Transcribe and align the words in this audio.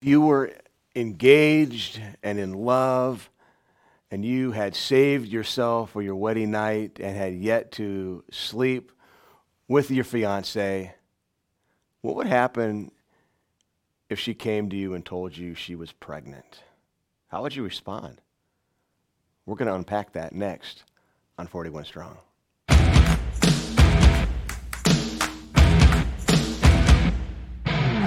you 0.00 0.20
were 0.20 0.52
engaged 0.94 2.00
and 2.22 2.38
in 2.38 2.52
love, 2.52 3.30
and 4.10 4.24
you 4.24 4.52
had 4.52 4.74
saved 4.74 5.28
yourself 5.28 5.90
for 5.90 6.02
your 6.02 6.16
wedding 6.16 6.50
night 6.50 6.98
and 7.00 7.16
had 7.16 7.34
yet 7.34 7.72
to 7.72 8.24
sleep 8.30 8.92
with 9.66 9.90
your 9.90 10.04
fiance, 10.04 10.94
what 12.00 12.16
would 12.16 12.26
happen 12.26 12.90
if 14.08 14.18
she 14.18 14.32
came 14.32 14.70
to 14.70 14.76
you 14.76 14.94
and 14.94 15.04
told 15.04 15.36
you 15.36 15.54
she 15.54 15.74
was 15.74 15.92
pregnant? 15.92 16.62
How 17.28 17.42
would 17.42 17.54
you 17.54 17.62
respond? 17.62 18.22
We're 19.44 19.56
going 19.56 19.68
to 19.68 19.74
unpack 19.74 20.12
that 20.12 20.32
next 20.32 20.84
on 21.36 21.46
41 21.46 21.84
Strong. 21.84 22.16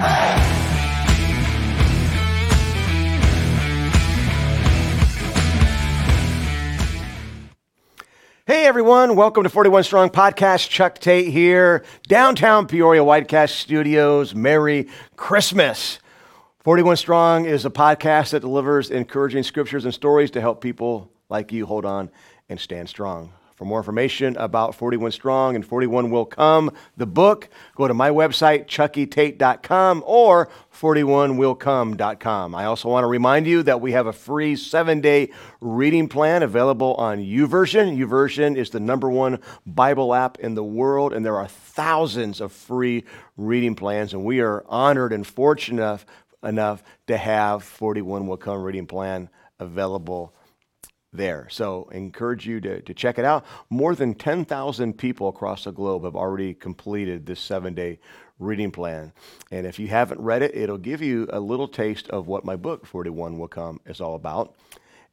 Ah. 0.04 0.41
Hey 8.44 8.66
everyone, 8.66 9.14
welcome 9.14 9.44
to 9.44 9.48
41 9.48 9.84
Strong 9.84 10.10
Podcast. 10.10 10.68
Chuck 10.68 10.98
Tate 10.98 11.28
here, 11.28 11.84
downtown 12.08 12.66
Peoria 12.66 13.02
Whitecast 13.02 13.50
Studios. 13.50 14.34
Merry 14.34 14.88
Christmas. 15.14 16.00
41 16.64 16.96
Strong 16.96 17.44
is 17.44 17.64
a 17.64 17.70
podcast 17.70 18.30
that 18.30 18.40
delivers 18.40 18.90
encouraging 18.90 19.44
scriptures 19.44 19.84
and 19.84 19.94
stories 19.94 20.32
to 20.32 20.40
help 20.40 20.60
people 20.60 21.08
like 21.28 21.52
you 21.52 21.66
hold 21.66 21.84
on 21.84 22.10
and 22.48 22.58
stand 22.58 22.88
strong. 22.88 23.32
For 23.54 23.64
more 23.64 23.78
information 23.78 24.36
about 24.36 24.74
41 24.74 25.12
Strong 25.12 25.56
and 25.56 25.64
41 25.64 26.10
Will 26.10 26.24
Come, 26.24 26.70
the 26.96 27.06
book, 27.06 27.48
go 27.76 27.86
to 27.86 27.94
my 27.94 28.10
website, 28.10 28.66
chuckytate.com 28.66 30.02
or 30.06 30.48
41willcome.com. 30.74 32.54
I 32.54 32.64
also 32.64 32.88
want 32.88 33.04
to 33.04 33.08
remind 33.08 33.46
you 33.46 33.62
that 33.64 33.80
we 33.80 33.92
have 33.92 34.06
a 34.06 34.12
free 34.12 34.56
seven 34.56 35.00
day 35.00 35.30
reading 35.60 36.08
plan 36.08 36.42
available 36.42 36.94
on 36.94 37.18
YouVersion. 37.18 37.96
YouVersion 37.98 38.56
is 38.56 38.70
the 38.70 38.80
number 38.80 39.10
one 39.10 39.38
Bible 39.66 40.14
app 40.14 40.38
in 40.38 40.54
the 40.54 40.64
world, 40.64 41.12
and 41.12 41.24
there 41.24 41.36
are 41.36 41.48
thousands 41.48 42.40
of 42.40 42.52
free 42.52 43.04
reading 43.36 43.74
plans, 43.74 44.12
and 44.12 44.24
we 44.24 44.40
are 44.40 44.64
honored 44.68 45.12
and 45.12 45.26
fortunate 45.26 45.82
enough, 45.82 46.06
enough 46.42 46.82
to 47.06 47.16
have 47.16 47.62
41 47.62 48.26
Will 48.26 48.36
Come 48.36 48.62
reading 48.62 48.86
plan 48.86 49.28
available 49.58 50.34
there. 51.12 51.46
So 51.50 51.88
encourage 51.92 52.46
you 52.46 52.60
to, 52.62 52.80
to 52.80 52.94
check 52.94 53.18
it 53.18 53.24
out. 53.24 53.44
More 53.70 53.94
than 53.94 54.14
10,000 54.14 54.96
people 54.96 55.28
across 55.28 55.64
the 55.64 55.72
globe 55.72 56.04
have 56.04 56.16
already 56.16 56.54
completed 56.54 57.26
this 57.26 57.40
seven 57.40 57.74
day 57.74 57.98
reading 58.38 58.70
plan. 58.70 59.12
And 59.50 59.66
if 59.66 59.78
you 59.78 59.88
haven't 59.88 60.20
read 60.20 60.42
it, 60.42 60.56
it'll 60.56 60.78
give 60.78 61.02
you 61.02 61.28
a 61.30 61.40
little 61.40 61.68
taste 61.68 62.08
of 62.08 62.26
what 62.26 62.44
my 62.44 62.56
book, 62.56 62.86
41 62.86 63.38
Will 63.38 63.48
Come, 63.48 63.80
is 63.86 64.00
all 64.00 64.14
about. 64.14 64.54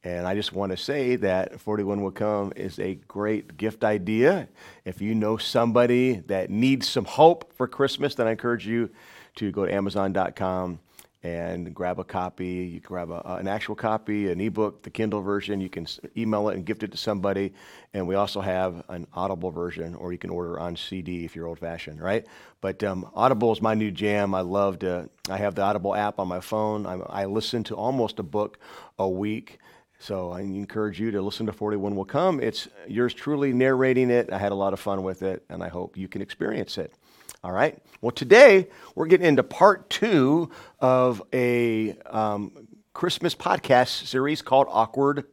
And 0.02 0.26
I 0.26 0.34
just 0.34 0.54
want 0.54 0.72
to 0.72 0.78
say 0.78 1.16
that 1.16 1.60
41 1.60 2.02
Will 2.02 2.10
Come 2.10 2.52
is 2.56 2.78
a 2.78 2.94
great 2.94 3.58
gift 3.58 3.84
idea. 3.84 4.48
If 4.86 5.02
you 5.02 5.14
know 5.14 5.36
somebody 5.36 6.14
that 6.26 6.48
needs 6.48 6.88
some 6.88 7.04
hope 7.04 7.52
for 7.52 7.68
Christmas, 7.68 8.14
then 8.14 8.26
I 8.26 8.30
encourage 8.30 8.66
you 8.66 8.90
to 9.36 9.52
go 9.52 9.66
to 9.66 9.72
Amazon.com 9.72 10.80
and 11.22 11.74
grab 11.74 11.98
a 11.98 12.04
copy. 12.04 12.46
You 12.46 12.80
grab 12.80 13.10
a, 13.10 13.36
an 13.36 13.46
actual 13.46 13.74
copy, 13.74 14.30
an 14.30 14.40
ebook, 14.40 14.82
the 14.82 14.90
Kindle 14.90 15.20
version. 15.20 15.60
You 15.60 15.68
can 15.68 15.86
email 16.16 16.48
it 16.48 16.56
and 16.56 16.64
gift 16.64 16.82
it 16.82 16.90
to 16.92 16.96
somebody. 16.96 17.52
And 17.92 18.08
we 18.08 18.14
also 18.14 18.40
have 18.40 18.82
an 18.88 19.06
Audible 19.12 19.50
version, 19.50 19.94
or 19.94 20.12
you 20.12 20.18
can 20.18 20.30
order 20.30 20.58
on 20.58 20.76
CD 20.76 21.24
if 21.24 21.36
you're 21.36 21.46
old 21.46 21.58
fashioned, 21.58 22.00
right? 22.00 22.26
But 22.60 22.82
um, 22.82 23.10
Audible 23.14 23.52
is 23.52 23.60
my 23.60 23.74
new 23.74 23.90
jam. 23.90 24.34
I 24.34 24.40
love 24.40 24.78
to, 24.80 25.10
I 25.28 25.36
have 25.36 25.54
the 25.54 25.62
Audible 25.62 25.94
app 25.94 26.18
on 26.18 26.28
my 26.28 26.40
phone. 26.40 26.86
I, 26.86 26.94
I 26.94 27.24
listen 27.26 27.64
to 27.64 27.76
almost 27.76 28.18
a 28.18 28.22
book 28.22 28.58
a 28.98 29.08
week. 29.08 29.58
So 29.98 30.30
I 30.30 30.40
encourage 30.40 30.98
you 30.98 31.10
to 31.10 31.20
listen 31.20 31.44
to 31.44 31.52
41 31.52 31.94
Will 31.94 32.06
Come. 32.06 32.40
It's 32.40 32.68
yours 32.88 33.12
truly 33.12 33.52
narrating 33.52 34.08
it. 34.08 34.32
I 34.32 34.38
had 34.38 34.50
a 34.50 34.54
lot 34.54 34.72
of 34.72 34.80
fun 34.80 35.02
with 35.02 35.22
it, 35.22 35.44
and 35.50 35.62
I 35.62 35.68
hope 35.68 35.98
you 35.98 36.08
can 36.08 36.22
experience 36.22 36.78
it. 36.78 36.94
All 37.42 37.52
right. 37.52 37.78
Well, 38.02 38.10
today 38.10 38.68
we're 38.94 39.06
getting 39.06 39.26
into 39.26 39.42
part 39.42 39.88
two 39.88 40.50
of 40.78 41.22
a 41.32 41.96
um, 42.04 42.68
Christmas 42.92 43.34
podcast 43.34 44.06
series 44.06 44.42
called 44.42 44.66
Awkward 44.68 45.24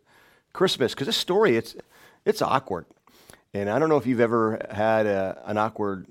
Christmas. 0.54 0.94
Because 0.94 1.08
this 1.08 1.18
story, 1.18 1.58
it's 1.58 1.76
it's 2.24 2.42
awkward, 2.42 2.86
and 3.54 3.70
I 3.70 3.78
don't 3.78 3.90
know 3.90 3.98
if 3.98 4.06
you've 4.06 4.22
ever 4.22 4.66
had 4.72 5.06
a, 5.06 5.42
an 5.48 5.58
awkward 5.58 6.08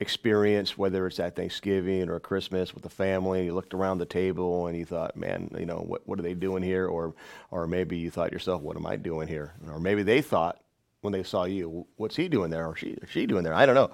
experience, 0.00 0.76
whether 0.76 1.06
it's 1.06 1.18
at 1.18 1.34
Thanksgiving 1.34 2.10
or 2.10 2.20
Christmas 2.20 2.74
with 2.74 2.82
the 2.82 2.90
family. 2.90 3.46
You 3.46 3.54
looked 3.54 3.72
around 3.72 3.98
the 3.98 4.06
table 4.06 4.66
and 4.66 4.76
you 4.76 4.84
thought, 4.84 5.16
"Man, 5.16 5.50
you 5.58 5.64
know 5.64 5.78
what? 5.78 6.06
What 6.06 6.18
are 6.18 6.22
they 6.22 6.34
doing 6.34 6.62
here?" 6.62 6.86
Or, 6.86 7.14
or 7.50 7.66
maybe 7.66 7.96
you 7.96 8.10
thought 8.10 8.32
yourself, 8.32 8.60
"What 8.60 8.76
am 8.76 8.86
I 8.86 8.96
doing 8.96 9.28
here?" 9.28 9.54
Or 9.66 9.80
maybe 9.80 10.02
they 10.02 10.20
thought, 10.20 10.60
when 11.00 11.12
they 11.12 11.22
saw 11.22 11.44
you. 11.44 11.86
What's 11.96 12.16
he 12.16 12.28
doing 12.28 12.50
there, 12.50 12.66
or 12.66 12.76
she, 12.76 12.96
she 13.10 13.26
doing 13.26 13.44
there? 13.44 13.54
I 13.54 13.66
don't 13.66 13.74
know. 13.74 13.90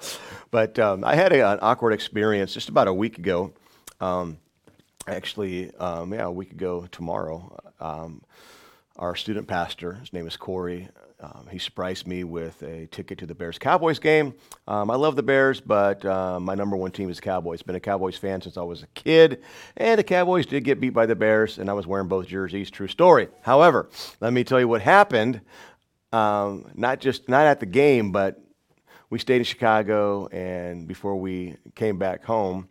But 0.50 0.78
um, 0.78 1.04
I 1.04 1.14
had 1.14 1.32
a, 1.32 1.52
an 1.52 1.58
awkward 1.62 1.92
experience 1.92 2.54
just 2.54 2.68
about 2.68 2.88
a 2.88 2.94
week 2.94 3.18
ago. 3.18 3.52
Um, 4.00 4.38
actually, 5.06 5.74
um, 5.76 6.12
yeah, 6.12 6.24
a 6.24 6.30
week 6.30 6.52
ago 6.52 6.86
tomorrow. 6.90 7.58
Um, 7.80 8.22
our 8.96 9.16
student 9.16 9.48
pastor, 9.48 9.94
his 9.94 10.12
name 10.12 10.26
is 10.26 10.36
Corey. 10.36 10.88
Um, 11.20 11.46
he 11.50 11.58
surprised 11.58 12.06
me 12.06 12.22
with 12.22 12.62
a 12.62 12.86
ticket 12.86 13.18
to 13.18 13.26
the 13.26 13.34
Bears 13.34 13.58
Cowboys 13.58 13.98
game. 13.98 14.34
Um, 14.68 14.90
I 14.90 14.96
love 14.96 15.16
the 15.16 15.22
Bears, 15.22 15.58
but 15.60 16.04
uh, 16.04 16.38
my 16.38 16.54
number 16.54 16.76
one 16.76 16.90
team 16.90 17.08
is 17.08 17.18
Cowboys. 17.18 17.62
Been 17.62 17.76
a 17.76 17.80
Cowboys 17.80 18.18
fan 18.18 18.42
since 18.42 18.58
I 18.58 18.62
was 18.62 18.82
a 18.82 18.86
kid, 18.88 19.42
and 19.76 19.98
the 19.98 20.04
Cowboys 20.04 20.44
did 20.44 20.64
get 20.64 20.80
beat 20.80 20.90
by 20.90 21.06
the 21.06 21.14
Bears, 21.14 21.58
and 21.58 21.70
I 21.70 21.72
was 21.72 21.86
wearing 21.86 22.08
both 22.08 22.26
jerseys. 22.26 22.70
True 22.70 22.88
story. 22.88 23.28
However, 23.40 23.88
let 24.20 24.34
me 24.34 24.44
tell 24.44 24.60
you 24.60 24.68
what 24.68 24.82
happened 24.82 25.40
um, 26.14 26.70
not 26.74 27.00
just 27.00 27.28
not 27.28 27.46
at 27.46 27.58
the 27.58 27.66
game, 27.66 28.12
but 28.12 28.40
we 29.10 29.18
stayed 29.18 29.38
in 29.38 29.44
Chicago, 29.44 30.28
and 30.28 30.86
before 30.86 31.16
we 31.16 31.56
came 31.74 31.98
back 31.98 32.24
home, 32.24 32.68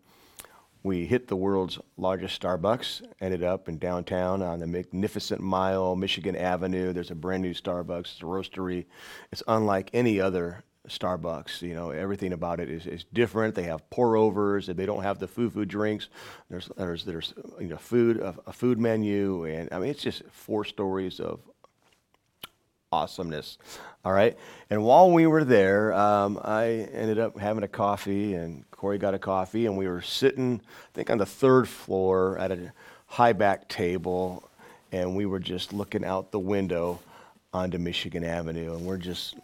we 0.81 1.05
hit 1.05 1.27
the 1.27 1.35
world's 1.35 1.77
largest 1.97 2.41
Starbucks. 2.41 3.01
Ended 3.19 3.43
up 3.43 3.67
in 3.67 3.77
downtown 3.77 4.41
on 4.41 4.59
the 4.59 4.67
magnificent 4.67 5.41
mile, 5.41 5.95
Michigan 5.95 6.37
Avenue. 6.37 6.93
There's 6.93 7.11
a 7.11 7.15
brand 7.15 7.43
new 7.43 7.53
Starbucks. 7.53 7.99
It's 7.99 8.21
a 8.21 8.25
roastery. 8.25 8.85
It's 9.31 9.43
unlike 9.47 9.89
any 9.93 10.21
other 10.21 10.63
Starbucks. 10.87 11.61
You 11.61 11.75
know, 11.75 11.89
everything 11.91 12.31
about 12.31 12.61
it 12.61 12.69
is, 12.69 12.85
is 12.87 13.03
different. 13.11 13.55
They 13.55 13.63
have 13.63 13.89
pour 13.89 14.15
overs. 14.15 14.67
They 14.67 14.85
don't 14.85 15.03
have 15.03 15.19
the 15.19 15.27
foo 15.27 15.49
foo 15.49 15.65
drinks. 15.65 16.07
There's 16.49 16.69
there's 16.77 17.03
there's 17.03 17.33
you 17.59 17.67
know 17.67 17.77
food 17.77 18.19
a, 18.19 18.35
a 18.47 18.53
food 18.53 18.79
menu, 18.79 19.45
and 19.45 19.69
I 19.71 19.79
mean 19.79 19.89
it's 19.89 20.03
just 20.03 20.23
four 20.31 20.63
stories 20.63 21.19
of 21.19 21.39
awesomeness. 22.93 23.57
All 24.05 24.13
right. 24.13 24.37
And 24.69 24.83
while 24.83 25.11
we 25.11 25.27
were 25.27 25.43
there, 25.43 25.93
um, 25.93 26.39
I 26.43 26.65
ended 26.93 27.19
up 27.19 27.39
having 27.39 27.63
a 27.63 27.67
coffee, 27.67 28.33
and 28.33 28.69
Corey 28.71 28.97
got 28.97 29.13
a 29.13 29.19
coffee, 29.19 29.65
and 29.65 29.77
we 29.77 29.87
were 29.87 30.01
sitting, 30.01 30.61
I 30.63 30.91
think, 30.93 31.09
on 31.09 31.17
the 31.17 31.25
third 31.25 31.67
floor 31.67 32.37
at 32.37 32.51
a 32.51 32.73
high 33.07 33.33
back 33.33 33.67
table, 33.67 34.49
and 34.91 35.15
we 35.15 35.25
were 35.25 35.39
just 35.39 35.73
looking 35.73 36.03
out 36.03 36.31
the 36.31 36.39
window 36.39 36.99
onto 37.53 37.77
Michigan 37.77 38.23
Avenue, 38.23 38.75
and 38.75 38.85
we're 38.85 38.97
just 38.97 39.35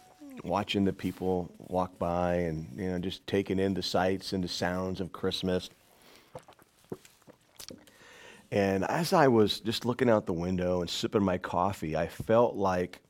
watching 0.44 0.84
the 0.84 0.92
people 0.92 1.50
walk 1.68 1.98
by 1.98 2.34
and 2.34 2.66
you 2.74 2.88
know 2.88 2.98
just 2.98 3.26
taking 3.26 3.58
in 3.58 3.74
the 3.74 3.82
sights 3.82 4.32
and 4.32 4.42
the 4.42 4.48
sounds 4.48 5.00
of 5.00 5.12
Christmas. 5.12 5.70
And 8.52 8.84
as 8.84 9.12
I 9.12 9.28
was 9.28 9.60
just 9.60 9.84
looking 9.84 10.10
out 10.10 10.26
the 10.26 10.32
window 10.32 10.80
and 10.80 10.90
sipping 10.90 11.22
my 11.22 11.38
coffee, 11.38 11.96
I 11.96 12.08
felt 12.08 12.56
like 12.56 13.00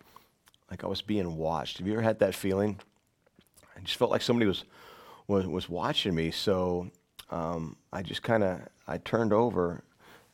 like 0.70 0.84
I 0.84 0.86
was 0.86 1.02
being 1.02 1.36
watched. 1.36 1.78
Have 1.78 1.86
you 1.86 1.92
ever 1.94 2.02
had 2.02 2.20
that 2.20 2.34
feeling? 2.34 2.78
I 3.76 3.80
just 3.80 3.96
felt 3.98 4.10
like 4.10 4.22
somebody 4.22 4.46
was 4.46 4.64
was, 5.26 5.46
was 5.46 5.68
watching 5.68 6.14
me. 6.14 6.30
So 6.30 6.90
um, 7.30 7.76
I 7.92 8.02
just 8.02 8.22
kind 8.22 8.42
of 8.42 8.60
I 8.86 8.98
turned 8.98 9.32
over, 9.32 9.82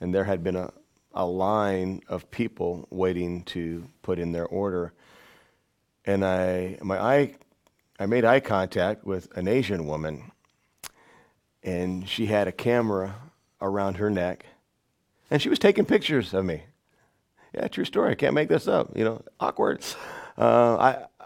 and 0.01 0.15
there 0.15 0.25
had 0.25 0.45
been 0.45 0.57
a 0.57 0.73
a 1.15 1.25
line 1.25 2.03
of 2.09 2.31
people 2.31 2.87
waiting 2.91 3.43
to 3.45 3.89
put 4.03 4.19
in 4.19 4.33
their 4.33 4.47
order, 4.47 4.93
and 6.05 6.25
I 6.25 6.79
my 6.83 7.01
eye 7.01 7.35
I 7.99 8.07
made 8.07 8.25
eye 8.25 8.41
contact 8.41 9.05
with 9.05 9.35
an 9.37 9.49
Asian 9.49 9.87
woman, 9.87 10.31
and 11.63 12.07
she 12.07 12.27
had 12.27 12.47
a 12.47 12.53
camera 12.53 13.17
around 13.63 13.97
her 13.97 14.11
neck, 14.11 14.45
and 15.31 15.41
she 15.41 15.49
was 15.49 15.59
taking 15.59 15.87
pictures 15.87 16.35
of 16.35 16.45
me. 16.45 16.65
Yeah, 17.55 17.69
true 17.69 17.87
story. 17.87 18.11
I 18.11 18.15
can't 18.15 18.35
make 18.35 18.51
this 18.51 18.69
up. 18.69 18.95
You 18.95 19.05
know, 19.05 19.23
awkward 19.41 19.83
uh, 20.39 20.77
I, 20.77 21.25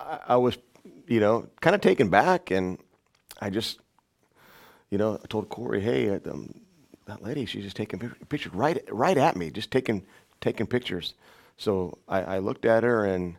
I, 0.00 0.18
I 0.28 0.36
was, 0.36 0.58
you 1.06 1.20
know, 1.20 1.48
kind 1.60 1.74
of 1.74 1.80
taken 1.80 2.08
back, 2.08 2.50
and 2.50 2.78
I 3.40 3.50
just, 3.50 3.80
you 4.90 4.98
know, 4.98 5.18
I 5.22 5.26
told 5.26 5.48
Corey, 5.48 5.80
hey, 5.80 6.10
um, 6.10 6.54
that 7.06 7.22
lady, 7.22 7.46
she's 7.46 7.64
just 7.64 7.76
taking 7.76 7.98
pictures 8.28 8.54
right, 8.54 8.82
right 8.90 9.16
at 9.16 9.36
me, 9.36 9.50
just 9.50 9.70
taking, 9.70 10.04
taking 10.40 10.66
pictures. 10.66 11.14
So 11.56 11.98
I, 12.08 12.22
I 12.22 12.38
looked 12.38 12.64
at 12.64 12.82
her 12.82 13.04
and 13.04 13.36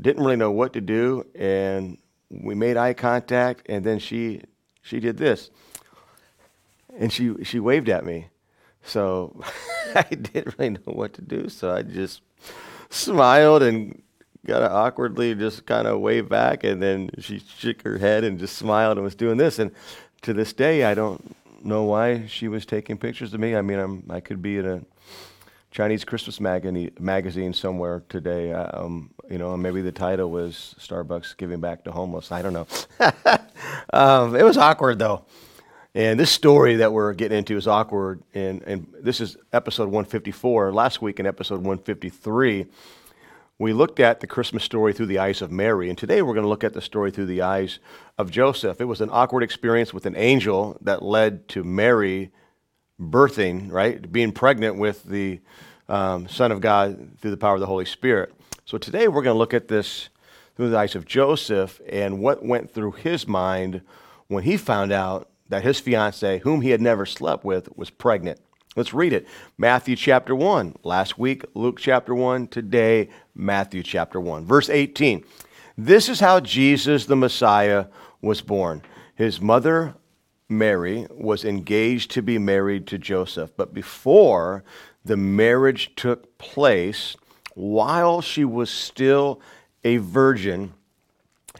didn't 0.00 0.22
really 0.22 0.36
know 0.36 0.50
what 0.50 0.72
to 0.74 0.80
do, 0.80 1.26
and 1.34 1.98
we 2.30 2.54
made 2.54 2.76
eye 2.76 2.94
contact, 2.94 3.66
and 3.68 3.84
then 3.84 3.98
she, 3.98 4.42
she 4.82 5.00
did 5.00 5.16
this, 5.16 5.50
and 6.98 7.12
she, 7.12 7.34
she 7.44 7.60
waved 7.60 7.88
at 7.88 8.04
me. 8.04 8.28
So 8.82 9.40
I 9.94 10.02
didn't 10.02 10.54
really 10.58 10.70
know 10.70 10.92
what 10.92 11.14
to 11.14 11.22
do. 11.22 11.48
So 11.48 11.74
I 11.74 11.82
just 11.82 12.22
smiled 12.90 13.62
and 13.62 14.02
kind 14.46 14.64
of 14.64 14.72
awkwardly 14.72 15.34
just 15.34 15.66
kind 15.66 15.86
of 15.86 16.00
wave 16.00 16.28
back. 16.28 16.64
And 16.64 16.82
then 16.82 17.10
she 17.18 17.40
shook 17.40 17.82
her 17.82 17.98
head 17.98 18.24
and 18.24 18.38
just 18.38 18.56
smiled 18.56 18.96
and 18.96 19.04
was 19.04 19.14
doing 19.14 19.36
this. 19.36 19.58
And 19.58 19.72
to 20.22 20.32
this 20.32 20.52
day, 20.52 20.84
I 20.84 20.94
don't 20.94 21.36
know 21.64 21.84
why 21.84 22.26
she 22.26 22.48
was 22.48 22.64
taking 22.64 22.96
pictures 22.96 23.34
of 23.34 23.40
me. 23.40 23.56
I 23.56 23.62
mean, 23.62 23.78
I'm, 23.78 24.04
I 24.08 24.20
could 24.20 24.40
be 24.40 24.58
in 24.58 24.66
a 24.66 24.80
Chinese 25.70 26.04
Christmas 26.04 26.40
magazine, 26.40 26.92
magazine 26.98 27.52
somewhere 27.52 28.02
today. 28.08 28.52
Um, 28.52 29.10
you 29.28 29.38
know, 29.38 29.56
maybe 29.56 29.82
the 29.82 29.92
title 29.92 30.30
was 30.30 30.74
Starbucks 30.78 31.36
giving 31.36 31.60
back 31.60 31.84
to 31.84 31.92
homeless. 31.92 32.32
I 32.32 32.42
don't 32.42 32.52
know. 32.52 32.66
um, 33.92 34.36
it 34.36 34.44
was 34.44 34.56
awkward 34.56 34.98
though. 34.98 35.24
And 35.94 36.20
this 36.20 36.30
story 36.30 36.76
that 36.76 36.92
we're 36.92 37.14
getting 37.14 37.38
into 37.38 37.56
is 37.56 37.66
awkward. 37.66 38.22
And, 38.34 38.62
and 38.64 38.86
this 39.00 39.18
is 39.18 39.36
episode 39.52 39.86
154. 39.86 40.72
Last 40.72 41.00
week 41.00 41.18
in 41.20 41.26
episode 41.26 41.56
153, 41.56 42.66
we 43.58 43.72
looked 43.72 44.00
at 44.00 44.20
the 44.20 44.26
Christmas 44.26 44.64
story 44.64 44.92
through 44.92 45.06
the 45.06 45.18
eyes 45.18 45.40
of 45.40 45.50
Mary. 45.50 45.88
And 45.88 45.96
today 45.96 46.20
we're 46.20 46.34
going 46.34 46.44
to 46.44 46.48
look 46.48 46.64
at 46.64 46.74
the 46.74 46.82
story 46.82 47.10
through 47.10 47.26
the 47.26 47.42
eyes 47.42 47.78
of 48.18 48.30
Joseph. 48.30 48.80
It 48.80 48.84
was 48.84 49.00
an 49.00 49.08
awkward 49.10 49.42
experience 49.42 49.94
with 49.94 50.04
an 50.04 50.16
angel 50.16 50.76
that 50.82 51.02
led 51.02 51.48
to 51.48 51.64
Mary 51.64 52.32
birthing, 53.00 53.70
right? 53.72 54.10
Being 54.10 54.32
pregnant 54.32 54.76
with 54.76 55.04
the 55.04 55.40
um, 55.88 56.28
Son 56.28 56.52
of 56.52 56.60
God 56.60 57.18
through 57.18 57.30
the 57.30 57.36
power 57.36 57.54
of 57.54 57.60
the 57.60 57.66
Holy 57.66 57.86
Spirit. 57.86 58.34
So 58.66 58.76
today 58.76 59.08
we're 59.08 59.22
going 59.22 59.34
to 59.34 59.38
look 59.38 59.54
at 59.54 59.68
this 59.68 60.10
through 60.56 60.70
the 60.70 60.78
eyes 60.78 60.94
of 60.94 61.06
Joseph 61.06 61.80
and 61.88 62.18
what 62.18 62.44
went 62.44 62.70
through 62.70 62.92
his 62.92 63.26
mind 63.26 63.80
when 64.28 64.44
he 64.44 64.56
found 64.56 64.92
out 64.92 65.30
that 65.48 65.62
his 65.62 65.80
fiancee, 65.80 66.38
whom 66.38 66.60
he 66.60 66.70
had 66.70 66.80
never 66.80 67.06
slept 67.06 67.44
with, 67.44 67.74
was 67.76 67.88
pregnant. 67.88 68.40
Let's 68.76 68.92
read 68.92 69.14
it. 69.14 69.26
Matthew 69.56 69.96
chapter 69.96 70.36
1. 70.36 70.76
Last 70.84 71.18
week, 71.18 71.46
Luke 71.54 71.78
chapter 71.80 72.14
1. 72.14 72.48
Today, 72.48 73.08
Matthew 73.34 73.82
chapter 73.82 74.20
1. 74.20 74.44
Verse 74.44 74.68
18. 74.68 75.24
This 75.78 76.10
is 76.10 76.20
how 76.20 76.40
Jesus 76.40 77.06
the 77.06 77.16
Messiah 77.16 77.86
was 78.20 78.42
born. 78.42 78.82
His 79.14 79.40
mother, 79.40 79.94
Mary, 80.50 81.06
was 81.10 81.42
engaged 81.42 82.10
to 82.12 82.22
be 82.22 82.38
married 82.38 82.86
to 82.88 82.98
Joseph. 82.98 83.50
But 83.56 83.72
before 83.72 84.62
the 85.02 85.16
marriage 85.16 85.92
took 85.96 86.36
place, 86.36 87.16
while 87.54 88.20
she 88.20 88.44
was 88.44 88.68
still 88.68 89.40
a 89.84 89.96
virgin, 89.96 90.74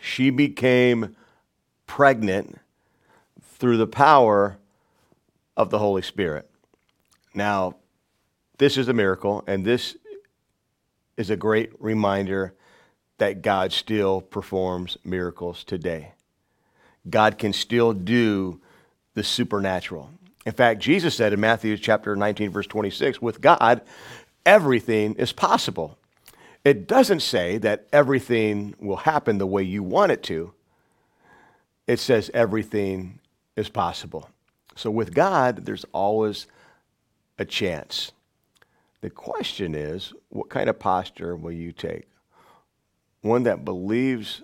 she 0.02 0.28
became 0.28 1.16
pregnant 1.86 2.58
through 3.42 3.78
the 3.78 3.86
power 3.86 4.58
of 5.56 5.70
the 5.70 5.78
Holy 5.78 6.02
Spirit. 6.02 6.50
Now, 7.36 7.76
this 8.56 8.78
is 8.78 8.88
a 8.88 8.94
miracle, 8.94 9.44
and 9.46 9.62
this 9.62 9.96
is 11.18 11.28
a 11.28 11.36
great 11.36 11.70
reminder 11.78 12.54
that 13.18 13.42
God 13.42 13.72
still 13.72 14.22
performs 14.22 14.96
miracles 15.04 15.62
today. 15.62 16.12
God 17.08 17.36
can 17.36 17.52
still 17.52 17.92
do 17.92 18.60
the 19.12 19.22
supernatural. 19.22 20.10
In 20.46 20.52
fact, 20.52 20.80
Jesus 20.80 21.14
said 21.14 21.34
in 21.34 21.40
Matthew 21.40 21.76
chapter 21.76 22.16
19, 22.16 22.50
verse 22.50 22.66
26, 22.66 23.20
with 23.20 23.42
God, 23.42 23.82
everything 24.46 25.14
is 25.16 25.32
possible. 25.32 25.98
It 26.64 26.88
doesn't 26.88 27.20
say 27.20 27.58
that 27.58 27.86
everything 27.92 28.74
will 28.80 28.96
happen 28.96 29.36
the 29.36 29.46
way 29.46 29.62
you 29.62 29.82
want 29.82 30.10
it 30.10 30.22
to. 30.24 30.54
It 31.86 32.00
says 32.00 32.30
everything 32.32 33.20
is 33.56 33.68
possible. 33.68 34.30
So 34.74 34.90
with 34.90 35.14
God, 35.14 35.66
there's 35.66 35.84
always 35.92 36.46
a 37.38 37.44
chance. 37.44 38.12
The 39.00 39.10
question 39.10 39.74
is, 39.74 40.12
what 40.30 40.48
kind 40.48 40.68
of 40.68 40.78
posture 40.78 41.36
will 41.36 41.52
you 41.52 41.72
take? 41.72 42.08
One 43.20 43.44
that 43.44 43.64
believes 43.64 44.42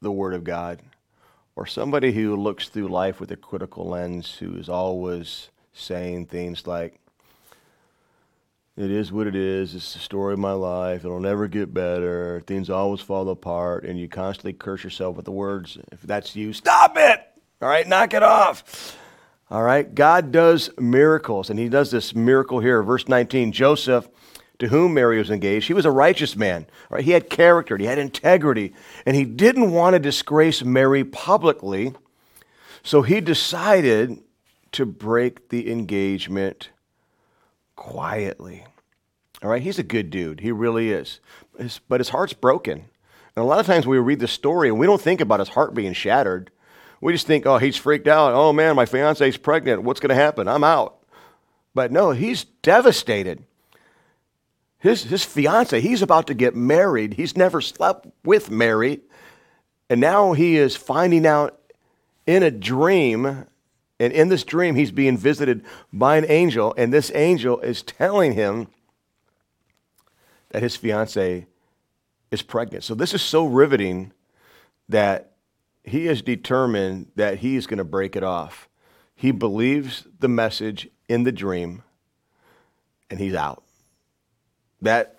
the 0.00 0.12
Word 0.12 0.34
of 0.34 0.44
God, 0.44 0.80
or 1.56 1.66
somebody 1.66 2.12
who 2.12 2.36
looks 2.36 2.68
through 2.68 2.88
life 2.88 3.20
with 3.20 3.30
a 3.30 3.36
critical 3.36 3.88
lens, 3.88 4.36
who 4.36 4.56
is 4.56 4.68
always 4.68 5.48
saying 5.72 6.26
things 6.26 6.66
like, 6.66 7.00
it 8.76 8.90
is 8.90 9.12
what 9.12 9.28
it 9.28 9.36
is. 9.36 9.74
It's 9.74 9.92
the 9.92 10.00
story 10.00 10.32
of 10.32 10.40
my 10.40 10.52
life. 10.52 11.04
It'll 11.04 11.20
never 11.20 11.46
get 11.46 11.72
better. 11.72 12.42
Things 12.44 12.68
always 12.68 13.00
fall 13.00 13.28
apart. 13.28 13.84
And 13.84 14.00
you 14.00 14.08
constantly 14.08 14.52
curse 14.52 14.82
yourself 14.82 15.14
with 15.14 15.26
the 15.26 15.30
words, 15.30 15.78
if 15.92 16.02
that's 16.02 16.34
you, 16.34 16.52
stop 16.52 16.96
it! 16.96 17.20
All 17.62 17.68
right, 17.68 17.86
knock 17.86 18.14
it 18.14 18.24
off. 18.24 18.98
All 19.50 19.62
right, 19.62 19.94
God 19.94 20.32
does 20.32 20.70
miracles, 20.78 21.50
and 21.50 21.58
He 21.58 21.68
does 21.68 21.90
this 21.90 22.14
miracle 22.14 22.60
here. 22.60 22.82
Verse 22.82 23.08
19 23.08 23.52
Joseph, 23.52 24.08
to 24.58 24.68
whom 24.68 24.94
Mary 24.94 25.18
was 25.18 25.30
engaged, 25.30 25.66
he 25.66 25.74
was 25.74 25.84
a 25.84 25.90
righteous 25.90 26.36
man. 26.36 26.66
Right? 26.88 27.04
He 27.04 27.10
had 27.10 27.28
character, 27.28 27.76
he 27.76 27.86
had 27.86 27.98
integrity, 27.98 28.72
and 29.04 29.16
he 29.16 29.24
didn't 29.24 29.72
want 29.72 29.94
to 29.94 29.98
disgrace 29.98 30.62
Mary 30.64 31.04
publicly. 31.04 31.92
So 32.82 33.02
he 33.02 33.20
decided 33.20 34.22
to 34.72 34.86
break 34.86 35.48
the 35.48 35.70
engagement 35.70 36.70
quietly. 37.76 38.64
All 39.42 39.50
right, 39.50 39.62
he's 39.62 39.78
a 39.78 39.84
good 39.84 40.10
dude. 40.10 40.40
He 40.40 40.52
really 40.52 40.90
is. 40.90 41.20
But 41.88 42.00
his 42.00 42.08
heart's 42.08 42.32
broken. 42.32 42.84
And 43.36 43.42
a 43.42 43.46
lot 43.46 43.58
of 43.58 43.66
times 43.66 43.86
we 43.86 43.98
read 43.98 44.20
the 44.20 44.28
story 44.28 44.68
and 44.68 44.78
we 44.78 44.86
don't 44.86 45.00
think 45.00 45.20
about 45.20 45.40
his 45.40 45.50
heart 45.50 45.74
being 45.74 45.92
shattered. 45.92 46.50
We 47.04 47.12
just 47.12 47.26
think, 47.26 47.44
oh, 47.44 47.58
he's 47.58 47.76
freaked 47.76 48.08
out. 48.08 48.32
Oh, 48.32 48.50
man, 48.54 48.76
my 48.76 48.86
fiance's 48.86 49.36
pregnant. 49.36 49.82
What's 49.82 50.00
going 50.00 50.08
to 50.08 50.14
happen? 50.14 50.48
I'm 50.48 50.64
out. 50.64 51.04
But 51.74 51.92
no, 51.92 52.12
he's 52.12 52.44
devastated. 52.44 53.44
His, 54.78 55.02
his 55.02 55.22
fiance, 55.22 55.82
he's 55.82 56.00
about 56.00 56.28
to 56.28 56.34
get 56.34 56.56
married. 56.56 57.12
He's 57.12 57.36
never 57.36 57.60
slept 57.60 58.06
with 58.24 58.50
Mary. 58.50 59.02
And 59.90 60.00
now 60.00 60.32
he 60.32 60.56
is 60.56 60.76
finding 60.76 61.26
out 61.26 61.60
in 62.26 62.42
a 62.42 62.50
dream. 62.50 63.26
And 64.00 64.10
in 64.10 64.30
this 64.30 64.42
dream, 64.42 64.74
he's 64.74 64.90
being 64.90 65.18
visited 65.18 65.62
by 65.92 66.16
an 66.16 66.24
angel. 66.30 66.72
And 66.78 66.90
this 66.90 67.12
angel 67.14 67.60
is 67.60 67.82
telling 67.82 68.32
him 68.32 68.68
that 70.52 70.62
his 70.62 70.74
fiance 70.74 71.46
is 72.30 72.40
pregnant. 72.40 72.82
So 72.82 72.94
this 72.94 73.12
is 73.12 73.20
so 73.20 73.44
riveting 73.44 74.14
that 74.88 75.33
he 75.84 76.08
is 76.08 76.22
determined 76.22 77.10
that 77.14 77.38
he's 77.38 77.66
going 77.66 77.78
to 77.78 77.84
break 77.84 78.16
it 78.16 78.24
off. 78.24 78.68
He 79.14 79.30
believes 79.30 80.06
the 80.18 80.28
message 80.28 80.88
in 81.08 81.24
the 81.24 81.32
dream 81.32 81.82
and 83.10 83.20
he's 83.20 83.34
out. 83.34 83.62
That 84.80 85.16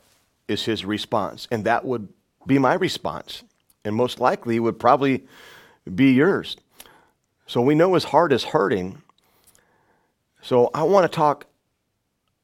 is 0.48 0.66
his 0.66 0.84
response. 0.84 1.48
And 1.52 1.64
that 1.66 1.86
would 1.86 2.10
be 2.46 2.58
my 2.58 2.74
response. 2.74 3.44
And 3.84 3.96
most 3.96 4.20
likely 4.20 4.60
would 4.60 4.80
probably 4.80 5.26
be 5.94 6.12
yours. 6.14 6.58
So 7.46 7.62
we 7.62 7.76
know 7.76 7.94
his 7.94 8.06
heart 8.06 8.34
is 8.34 8.44
hurting. 8.44 9.02
So 10.42 10.72
I 10.74 10.84
want 10.84 11.10
to 11.10 11.16
talk 11.16 11.46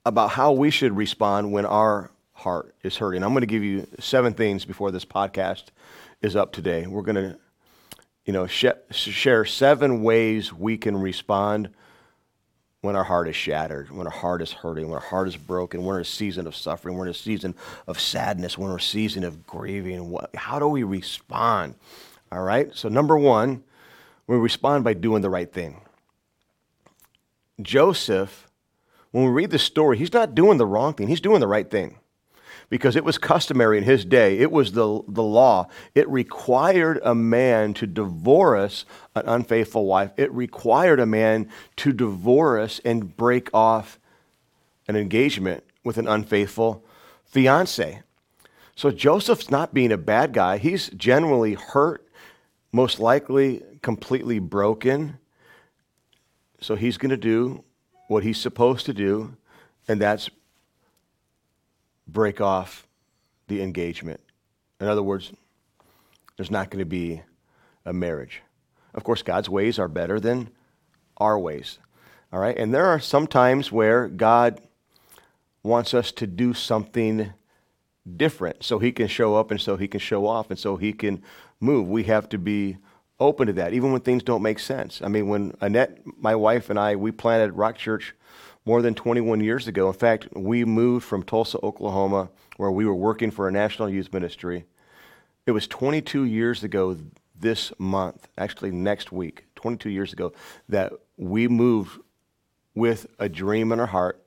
about 0.06 0.32
how 0.32 0.52
we 0.52 0.70
should 0.70 0.96
respond 0.96 1.52
when 1.52 1.66
our 1.66 2.12
heart 2.34 2.76
is 2.84 2.98
hurting. 2.98 3.24
I'm 3.24 3.32
going 3.32 3.42
to 3.42 3.48
give 3.48 3.64
you 3.64 3.88
seven 4.00 4.34
things 4.34 4.64
before 4.64 4.92
this 4.92 5.06
podcast 5.06 5.66
is 6.22 6.36
up 6.36 6.52
today. 6.52 6.86
We're 6.86 7.02
going 7.02 7.16
to 7.16 7.38
you 8.26 8.34
know, 8.34 8.48
sh- 8.48 8.66
share 8.92 9.46
seven 9.46 10.04
ways 10.04 10.54
we 10.54 10.78
can 10.78 10.98
respond 10.98 11.70
when 12.82 12.96
our 12.96 13.04
heart 13.04 13.28
is 13.28 13.36
shattered, 13.36 13.92
when 13.92 14.08
our 14.08 14.14
heart 14.14 14.42
is 14.42 14.52
hurting, 14.52 14.88
when 14.88 14.96
our 14.96 15.08
heart 15.08 15.28
is 15.28 15.38
broken, 15.38 15.84
we're 15.84 15.98
in 15.98 16.02
a 16.02 16.06
season 16.06 16.48
of 16.48 16.56
suffering, 16.56 16.98
we're 16.98 17.06
in 17.06 17.12
a 17.12 17.14
season 17.14 17.54
of 17.88 18.00
sadness, 18.00 18.58
we're 18.58 18.72
in 18.72 18.76
a 18.76 18.82
season 18.82 19.24
of 19.24 19.46
grieving. 19.46 20.10
What, 20.10 20.36
how 20.36 20.58
do 20.58 20.68
we 20.68 20.84
respond? 20.84 21.76
All 22.32 22.42
right, 22.42 22.74
so 22.74 22.90
number 22.90 23.18
one, 23.18 23.64
we 24.26 24.36
respond 24.38 24.84
by 24.84 24.94
doing 24.94 25.22
the 25.22 25.30
right 25.30 25.52
thing. 25.52 25.82
Joseph, 27.62 28.48
when 29.12 29.26
we 29.26 29.32
read 29.32 29.52
the 29.52 29.60
story, 29.60 29.98
he's 29.98 30.14
not 30.14 30.34
doing 30.34 30.58
the 30.58 30.66
wrong 30.66 30.94
thing, 30.94 31.08
he's 31.08 31.22
doing 31.22 31.40
the 31.40 31.48
right 31.48 31.70
thing 31.70 32.01
because 32.72 32.96
it 32.96 33.04
was 33.04 33.18
customary 33.18 33.78
in 33.78 33.84
his 33.84 34.06
day. 34.06 34.40
It 34.40 34.50
was 34.50 34.72
the, 34.72 35.04
the 35.10 35.22
law. 35.22 35.68
It 35.94 36.08
required 36.10 37.02
a 37.04 37.14
man 37.14 37.74
to 37.76 37.86
divorce 37.86 38.86
an 39.14 39.28
unfaithful 39.28 39.86
wife, 39.86 40.12
it 40.16 40.32
required 40.32 41.02
a 41.02 41.06
man 41.06 41.50
to 41.76 41.92
divorce 41.92 42.80
and 42.86 43.16
break 43.16 43.54
off 43.54 44.00
an 44.88 44.96
engagement 44.96 45.66
with 45.84 45.98
an 45.98 46.08
unfaithful 46.08 46.84
fiance. 47.26 48.02
So 48.74 48.90
Joseph's 48.90 49.52
not 49.52 49.74
being 49.74 49.92
a 49.92 49.98
bad 49.98 50.32
guy. 50.32 50.58
He's 50.58 50.90
genuinely 50.92 51.56
hurt, 51.56 52.08
most 52.72 53.02
likely 53.02 53.64
completely 53.82 54.40
broken. 54.40 55.20
So 56.62 56.76
he's 56.76 56.98
going 56.98 57.10
to 57.10 57.18
do 57.18 57.66
what 58.08 58.24
he's 58.24 58.40
supposed 58.40 58.86
to 58.86 58.94
do, 58.94 59.36
and 59.90 60.00
that's 60.00 60.30
break 62.12 62.42
off 62.42 62.88
the 63.48 63.62
engagement. 63.62 64.20
In 64.80 64.88
other 64.88 65.04
words, 65.04 65.32
there's 66.38 66.52
not 66.52 66.70
going 66.70 66.80
to 66.80 66.86
be 66.86 67.22
a 67.86 67.94
marriage. 67.94 68.42
Of 68.94 69.04
course, 69.04 69.22
God's 69.22 69.50
ways 69.50 69.80
are 69.80 69.88
better 69.88 70.20
than 70.20 70.50
our 71.18 71.38
ways. 71.40 71.80
All 72.34 72.40
right? 72.40 72.58
And 72.58 72.74
there 72.74 72.86
are 72.86 73.00
some 73.00 73.28
times 73.28 73.72
where 73.72 74.08
God 74.08 74.60
wants 75.64 75.94
us 75.94 76.12
to 76.14 76.28
do 76.28 76.54
something 76.54 77.32
different 78.18 78.64
so 78.64 78.80
he 78.80 78.92
can 78.92 79.08
show 79.08 79.36
up 79.36 79.52
and 79.52 79.62
so 79.62 79.78
he 79.78 79.88
can 79.88 80.00
show 80.00 80.26
off 80.26 80.50
and 80.50 80.58
so 80.58 80.76
he 80.76 80.92
can 80.94 81.22
move. 81.60 81.88
We 81.88 82.04
have 82.04 82.28
to 82.30 82.38
be 82.38 82.78
open 83.20 83.48
to 83.48 83.54
that, 83.54 83.74
even 83.74 83.92
when 83.92 84.02
things 84.02 84.24
don't 84.24 84.42
make 84.42 84.58
sense. 84.58 85.02
I 85.04 85.08
mean, 85.08 85.28
when 85.28 85.56
Annette, 85.62 86.00
my 86.18 86.36
wife, 86.36 86.72
and 86.72 86.80
I, 86.80 86.96
we 86.96 87.12
planted 87.12 87.54
Rock 87.54 87.78
Church 87.78 88.16
more 88.66 88.82
than 88.82 88.94
21 88.94 89.42
years 89.42 89.68
ago. 89.68 89.88
In 89.88 89.94
fact, 89.94 90.28
we 90.34 90.66
moved 90.66 91.06
from 91.06 91.24
Tulsa, 91.24 91.58
Oklahoma, 91.64 92.30
where 92.58 92.72
we 92.72 92.86
were 92.86 92.96
working 92.96 93.32
for 93.32 93.48
a 93.48 93.52
national 93.52 93.90
youth 93.90 94.14
ministry. 94.14 94.66
It 95.46 95.52
was 95.52 95.68
22 95.68 96.24
years 96.26 96.64
ago 96.64 96.98
this 97.40 97.74
month, 97.80 98.28
actually 98.38 98.72
next 98.72 99.12
week, 99.12 99.46
22 99.56 99.90
years 99.90 100.14
ago, 100.14 100.32
that 100.70 100.94
we 101.18 101.48
moved 101.48 102.00
with 102.76 103.08
a 103.18 103.28
dream 103.28 103.72
in 103.72 103.80
our 103.80 103.88
heart, 103.88 104.24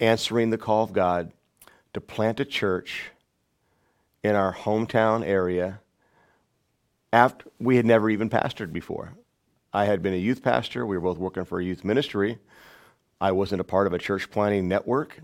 answering 0.00 0.50
the 0.50 0.58
call 0.58 0.84
of 0.84 0.92
God 0.92 1.32
to 1.92 2.00
plant 2.00 2.40
a 2.40 2.44
church 2.44 3.10
in 4.22 4.34
our 4.34 4.54
hometown 4.54 5.24
area 5.24 5.80
after 7.12 7.46
we 7.60 7.76
had 7.76 7.86
never 7.86 8.10
even 8.10 8.28
pastored 8.28 8.72
before. 8.72 9.12
I 9.72 9.84
had 9.84 10.02
been 10.02 10.14
a 10.14 10.16
youth 10.16 10.42
pastor. 10.42 10.86
We 10.86 10.96
were 10.96 11.02
both 11.02 11.18
working 11.18 11.44
for 11.44 11.60
a 11.60 11.64
youth 11.64 11.84
ministry. 11.84 12.38
I 13.20 13.32
wasn't 13.32 13.60
a 13.60 13.64
part 13.64 13.86
of 13.86 13.92
a 13.92 13.98
church 13.98 14.30
planting 14.30 14.68
network. 14.68 15.18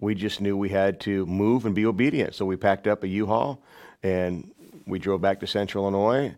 We 0.00 0.14
just 0.14 0.40
knew 0.40 0.56
we 0.56 0.68
had 0.68 1.00
to 1.00 1.24
move 1.26 1.64
and 1.64 1.74
be 1.74 1.86
obedient. 1.86 2.34
So 2.34 2.44
we 2.44 2.56
packed 2.56 2.86
up 2.86 3.02
a 3.02 3.08
U-Haul 3.08 3.62
and 4.02 4.52
we 4.86 4.98
drove 4.98 5.20
back 5.20 5.40
to 5.40 5.46
Central 5.46 5.84
Illinois 5.84 6.34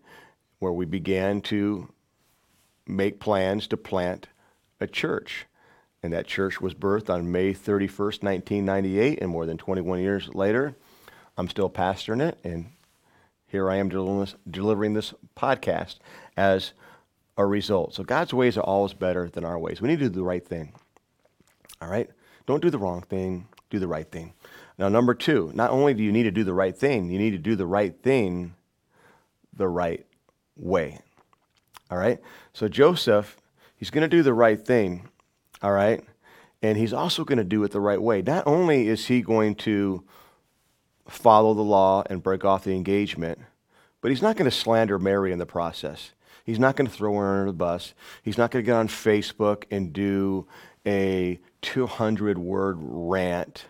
where 0.58 0.72
we 0.72 0.84
began 0.84 1.40
to 1.42 1.88
make 2.86 3.20
plans 3.20 3.66
to 3.68 3.76
plant 3.76 4.28
a 4.80 4.86
church. 4.86 5.46
And 6.02 6.12
that 6.12 6.26
church 6.26 6.60
was 6.60 6.74
birthed 6.74 7.10
on 7.10 7.32
May 7.32 7.52
31st, 7.52 8.22
1998. 8.22 9.20
And 9.20 9.30
more 9.30 9.46
than 9.46 9.58
21 9.58 10.00
years 10.00 10.28
later, 10.34 10.76
I'm 11.36 11.48
still 11.48 11.68
pastoring 11.68 12.20
it. 12.20 12.38
And 12.44 12.72
here 13.46 13.70
I 13.70 13.76
am 13.76 13.88
delivering 13.88 14.94
this 14.94 15.14
podcast 15.36 15.96
as 16.36 16.72
a 17.38 17.46
result. 17.46 17.94
So 17.94 18.02
God's 18.02 18.34
ways 18.34 18.58
are 18.58 18.64
always 18.64 18.92
better 18.92 19.30
than 19.30 19.44
our 19.44 19.58
ways. 19.58 19.80
We 19.80 19.88
need 19.88 20.00
to 20.00 20.06
do 20.06 20.16
the 20.16 20.22
right 20.22 20.44
thing. 20.44 20.72
All 21.80 21.88
right? 21.88 22.10
Don't 22.46 22.60
do 22.60 22.68
the 22.68 22.78
wrong 22.78 23.00
thing, 23.02 23.46
do 23.70 23.78
the 23.78 23.86
right 23.86 24.10
thing. 24.10 24.34
Now, 24.76 24.88
number 24.88 25.14
two, 25.14 25.52
not 25.54 25.70
only 25.70 25.94
do 25.94 26.02
you 26.02 26.12
need 26.12 26.24
to 26.24 26.30
do 26.30 26.44
the 26.44 26.52
right 26.52 26.76
thing, 26.76 27.10
you 27.10 27.18
need 27.18 27.30
to 27.30 27.38
do 27.38 27.56
the 27.56 27.66
right 27.66 27.96
thing 28.02 28.54
the 29.54 29.68
right 29.68 30.04
way. 30.56 30.98
All 31.90 31.98
right? 31.98 32.20
So 32.52 32.68
Joseph, 32.68 33.36
he's 33.76 33.90
going 33.90 34.02
to 34.02 34.16
do 34.16 34.22
the 34.22 34.34
right 34.34 34.60
thing. 34.60 35.08
All 35.62 35.72
right? 35.72 36.02
And 36.60 36.76
he's 36.76 36.92
also 36.92 37.24
going 37.24 37.38
to 37.38 37.44
do 37.44 37.62
it 37.62 37.70
the 37.70 37.80
right 37.80 38.02
way. 38.02 38.20
Not 38.20 38.46
only 38.46 38.88
is 38.88 39.06
he 39.06 39.22
going 39.22 39.54
to 39.56 40.02
follow 41.08 41.54
the 41.54 41.62
law 41.62 42.02
and 42.10 42.22
break 42.22 42.44
off 42.44 42.64
the 42.64 42.74
engagement, 42.74 43.38
but 44.00 44.10
he's 44.10 44.22
not 44.22 44.36
going 44.36 44.50
to 44.50 44.56
slander 44.56 44.98
Mary 44.98 45.32
in 45.32 45.38
the 45.38 45.46
process. 45.46 46.12
He's 46.48 46.58
not 46.58 46.76
going 46.76 46.86
to 46.86 46.92
throw 46.94 47.14
her 47.14 47.40
under 47.40 47.50
the 47.50 47.58
bus. 47.58 47.92
He's 48.22 48.38
not 48.38 48.50
going 48.50 48.64
to 48.64 48.66
get 48.66 48.74
on 48.74 48.88
Facebook 48.88 49.64
and 49.70 49.92
do 49.92 50.46
a 50.86 51.38
200 51.60 52.38
word 52.38 52.78
rant 52.80 53.66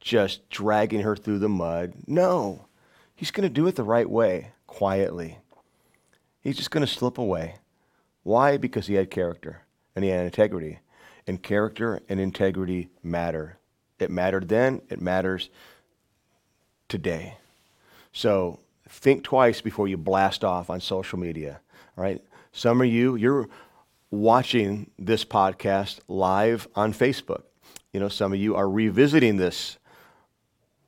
just 0.00 0.46
dragging 0.50 1.00
her 1.00 1.16
through 1.16 1.38
the 1.38 1.48
mud. 1.48 1.94
No, 2.06 2.66
he's 3.16 3.30
going 3.30 3.48
to 3.48 3.54
do 3.54 3.66
it 3.68 3.74
the 3.74 3.82
right 3.82 4.08
way, 4.08 4.50
quietly. 4.66 5.38
He's 6.42 6.58
just 6.58 6.70
going 6.70 6.84
to 6.84 6.92
slip 6.92 7.16
away. 7.16 7.54
Why? 8.22 8.58
Because 8.58 8.86
he 8.86 8.96
had 8.96 9.10
character 9.10 9.62
and 9.96 10.04
he 10.04 10.10
had 10.10 10.26
integrity. 10.26 10.80
And 11.26 11.42
character 11.42 12.02
and 12.06 12.20
integrity 12.20 12.90
matter. 13.02 13.56
It 13.98 14.10
mattered 14.10 14.50
then, 14.50 14.82
it 14.90 15.00
matters 15.00 15.48
today. 16.86 17.38
So 18.12 18.60
think 18.86 19.24
twice 19.24 19.62
before 19.62 19.88
you 19.88 19.96
blast 19.96 20.44
off 20.44 20.68
on 20.68 20.82
social 20.82 21.18
media. 21.18 21.60
Right? 21.96 22.22
Some 22.52 22.80
of 22.80 22.86
you, 22.86 23.16
you're 23.16 23.48
watching 24.10 24.90
this 24.98 25.24
podcast 25.24 26.00
live 26.08 26.66
on 26.74 26.92
Facebook. 26.92 27.42
You 27.92 28.00
know, 28.00 28.08
some 28.08 28.32
of 28.32 28.38
you 28.38 28.56
are 28.56 28.68
revisiting 28.68 29.36
this 29.36 29.78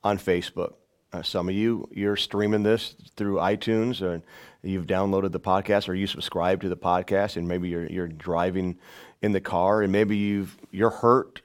on 0.03 0.17
Facebook. 0.17 0.73
Uh, 1.11 1.21
some 1.21 1.47
of 1.47 1.55
you, 1.55 1.87
you're 1.91 2.15
streaming 2.15 2.63
this 2.63 2.95
through 3.15 3.35
iTunes, 3.35 4.01
or 4.01 4.21
you've 4.63 4.87
downloaded 4.87 5.31
the 5.31 5.39
podcast, 5.39 5.87
or 5.87 5.93
you 5.93 6.07
subscribe 6.07 6.61
to 6.61 6.69
the 6.69 6.77
podcast, 6.77 7.37
and 7.37 7.47
maybe 7.47 7.69
you're, 7.69 7.85
you're 7.85 8.07
driving 8.07 8.77
in 9.21 9.31
the 9.31 9.41
car, 9.41 9.83
and 9.83 9.91
maybe 9.91 10.17
you've 10.17 10.57
you're 10.71 10.89
hurt, 10.89 11.41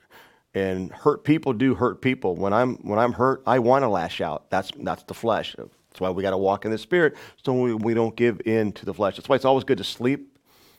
and 0.54 0.90
hurt 0.90 1.22
people 1.22 1.52
do 1.52 1.74
hurt 1.74 2.00
people. 2.00 2.34
When 2.34 2.52
I'm 2.52 2.76
when 2.76 2.98
I'm 2.98 3.12
hurt, 3.12 3.42
I 3.46 3.58
want 3.58 3.82
to 3.82 3.88
lash 3.88 4.20
out. 4.20 4.48
That's 4.48 4.70
that's 4.78 5.02
the 5.02 5.14
flesh. 5.14 5.54
That's 5.98 6.02
why 6.02 6.10
we 6.10 6.22
got 6.22 6.30
to 6.30 6.38
walk 6.38 6.64
in 6.64 6.70
the 6.70 6.78
spirit, 6.78 7.16
so 7.44 7.52
we, 7.52 7.74
we 7.74 7.92
don't 7.92 8.14
give 8.14 8.40
in 8.46 8.70
to 8.74 8.84
the 8.84 8.94
flesh. 8.94 9.16
That's 9.16 9.28
why 9.28 9.34
it's 9.34 9.44
always 9.44 9.64
good 9.64 9.78
to 9.78 9.84
sleep 9.84 10.38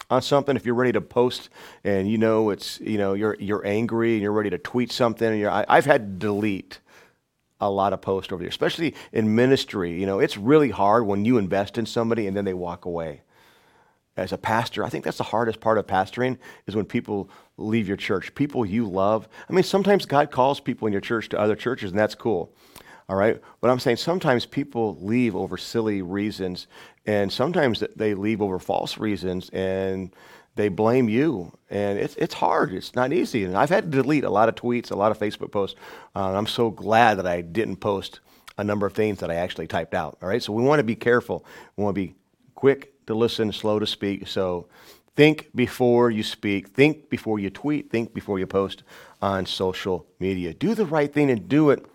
on 0.10 0.22
something 0.22 0.56
if 0.56 0.66
you're 0.66 0.76
ready 0.76 0.94
to 0.94 1.02
post 1.02 1.50
and 1.84 2.10
you 2.10 2.18
know 2.18 2.52
it's 2.52 2.80
you 2.80 2.98
know 2.98 3.14
you're 3.14 3.36
you're 3.38 3.64
angry 3.68 4.14
and 4.14 4.24
you're 4.24 4.32
ready 4.32 4.50
to 4.50 4.58
tweet 4.58 4.92
something 4.92 5.28
and 5.28 5.38
you're 5.38 5.52
I, 5.52 5.66
have 5.76 5.86
had 5.86 6.02
to 6.02 6.28
delete 6.28 6.80
a 7.60 7.70
lot 7.70 7.92
of 7.92 8.02
posts 8.02 8.32
over 8.32 8.42
there, 8.42 8.50
especially 8.50 8.96
in 9.12 9.36
ministry. 9.36 10.00
You 10.00 10.06
know, 10.06 10.20
it's 10.20 10.38
really 10.38 10.70
hard 10.70 11.06
when 11.06 11.26
you 11.26 11.38
invest 11.38 11.78
in 11.78 11.86
somebody 11.86 12.26
and 12.26 12.38
then 12.38 12.46
they 12.46 12.54
walk 12.54 12.86
away. 12.86 13.24
As 14.16 14.32
a 14.32 14.38
pastor, 14.38 14.86
I 14.86 14.90
think 14.90 15.04
that's 15.04 15.18
the 15.18 15.26
hardest 15.26 15.60
part 15.60 15.78
of 15.78 15.86
pastoring 15.86 16.38
is 16.66 16.78
when 16.78 16.86
people 16.86 17.30
leave 17.58 17.90
your 17.90 17.98
church. 17.98 18.34
People 18.36 18.66
you 18.66 18.86
love. 18.86 19.28
I 19.50 19.54
mean, 19.54 19.64
sometimes 19.64 20.06
God 20.06 20.32
calls 20.32 20.62
people 20.62 20.88
in 20.88 20.94
your 20.94 21.02
church 21.02 21.28
to 21.30 21.40
other 21.40 21.58
churches, 21.58 21.92
and 21.92 22.00
that's 22.00 22.16
cool. 22.16 22.54
All 23.10 23.16
right? 23.16 23.42
But 23.60 23.72
I'm 23.72 23.80
saying 23.80 23.98
sometimes 23.98 24.46
people 24.46 24.98
leave 25.02 25.36
over 25.36 25.58
silly 25.58 26.02
reasons, 26.04 26.68
and 27.06 27.34
sometimes 27.34 27.84
they 27.96 28.14
leave 28.14 28.42
over 28.42 28.60
false 28.60 29.00
reasons, 29.00 29.50
and 29.50 30.16
they 30.56 30.70
blame 30.70 31.10
you, 31.10 31.52
and 31.70 31.98
it's 31.98 32.16
it's 32.16 32.36
hard. 32.36 32.72
It's 32.74 32.96
not 32.96 33.12
easy, 33.12 33.44
and 33.46 33.58
I've 33.58 33.70
had 33.70 33.92
to 33.92 34.02
delete 34.02 34.26
a 34.26 34.30
lot 34.30 34.48
of 34.48 34.56
tweets, 34.56 34.92
a 34.92 34.96
lot 34.96 35.12
of 35.12 35.18
Facebook 35.18 35.52
posts. 35.52 35.80
Uh, 36.16 36.38
I'm 36.38 36.48
so 36.48 36.70
glad 36.70 37.18
that 37.18 37.26
I 37.26 37.42
didn't 37.42 37.78
post 37.78 38.20
a 38.60 38.64
number 38.64 38.86
of 38.86 38.94
things 38.94 39.20
that 39.20 39.32
I 39.32 39.36
actually 39.36 39.68
typed 39.68 39.94
out. 39.96 40.18
All 40.22 40.30
right, 40.30 40.44
so 40.44 40.54
we 40.54 40.62
want 40.62 40.80
to 40.80 40.84
be 40.84 40.96
careful. 40.96 41.46
We 41.78 41.84
want 41.84 41.96
to 41.96 42.02
be 42.02 42.16
quick 42.56 42.94
to 43.08 43.16
listen, 43.16 43.52
slow 43.52 43.80
to 43.80 43.88
speak. 43.88 44.28
So 44.28 44.68
think 45.16 45.50
before 45.56 46.12
you 46.12 46.24
speak. 46.24 46.68
Think 46.68 47.10
before 47.10 47.40
you 47.40 47.50
tweet. 47.50 47.90
Think 47.90 48.14
before 48.14 48.38
you 48.38 48.46
post 48.46 48.84
on 49.22 49.46
social 49.46 50.06
media. 50.20 50.54
Do 50.54 50.76
the 50.76 50.86
right 50.86 51.12
thing 51.12 51.32
and 51.32 51.48
do 51.48 51.70
it 51.70 51.86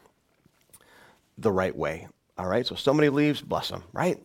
the 1.39 1.53
right 1.53 1.75
way. 1.75 2.09
All 2.37 2.47
right. 2.47 2.67
So 2.67 2.75
somebody 2.75 3.09
leaves, 3.09 3.41
bless 3.41 3.69
them. 3.69 3.85
Right. 3.93 4.23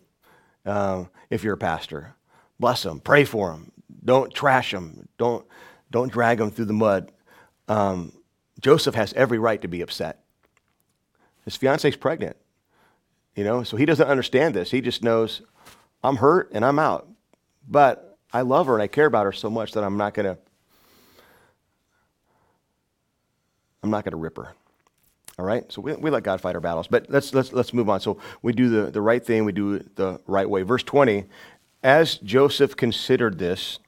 Um, 0.66 1.10
if 1.30 1.44
you're 1.44 1.54
a 1.54 1.58
pastor, 1.58 2.16
bless 2.60 2.84
them. 2.84 3.00
Pray 3.00 3.24
for 3.24 3.52
them. 3.52 3.72
Don't 4.04 4.34
trash 4.34 4.72
them. 4.72 5.08
Don't, 5.18 5.46
don't 5.92 6.12
drag 6.12 6.38
them 6.38 6.52
through 6.52 6.66
the 6.66 6.74
mud. 6.74 7.12
Um, 7.68 8.14
Joseph 8.60 8.96
has 8.96 9.14
every 9.14 9.40
right 9.40 9.62
to 9.62 9.68
be 9.68 9.82
upset. 9.82 10.24
His 11.46 11.56
fiancee's 11.56 11.96
pregnant, 11.96 12.36
you 13.36 13.44
know, 13.44 13.64
so 13.64 13.78
he 13.78 13.86
doesn't 13.86 14.08
understand 14.08 14.54
this. 14.54 14.70
He 14.70 14.82
just 14.82 15.04
knows 15.04 15.42
I'm 16.04 16.18
hurt 16.18 16.52
and 16.54 16.64
I'm 16.66 16.80
out. 16.80 17.08
But 17.68 18.18
I 18.32 18.42
love 18.42 18.68
her 18.68 18.74
and 18.74 18.84
I 18.84 18.88
care 18.88 19.06
about 19.06 19.26
her 19.26 19.32
so 19.32 19.50
much 19.50 19.72
that 19.74 19.84
I'm 19.84 19.98
not 19.98 20.14
to 20.16 20.38
I'm 23.82 23.90
not 23.90 24.04
to 24.12 24.18
rip 24.18 24.38
her. 24.38 24.54
All 25.40 25.46
right? 25.46 25.72
So 25.72 25.82
we, 25.82 25.94
we 25.94 26.10
let 26.10 26.24
God 26.24 26.42
fight 26.42 26.56
our 26.56 26.62
battles. 26.62 26.88
But 26.88 27.10
let's, 27.10 27.34
let's, 27.34 27.54
let's 27.54 27.74
move 27.74 27.90
on. 27.90 28.02
So 28.02 28.18
we 28.42 28.52
do 28.52 28.68
the, 28.68 28.92
the 28.92 29.00
right 29.00 29.26
thing, 29.26 29.46
we 29.46 29.54
do 29.54 29.76
it 29.76 29.96
the 29.96 30.20
right 30.28 30.50
way. 30.50 30.64
Verse 30.64 30.84
20 30.84 31.24
As 31.82 32.18
Joseph 32.18 32.76
considered 32.76 33.40
this, 33.40 33.80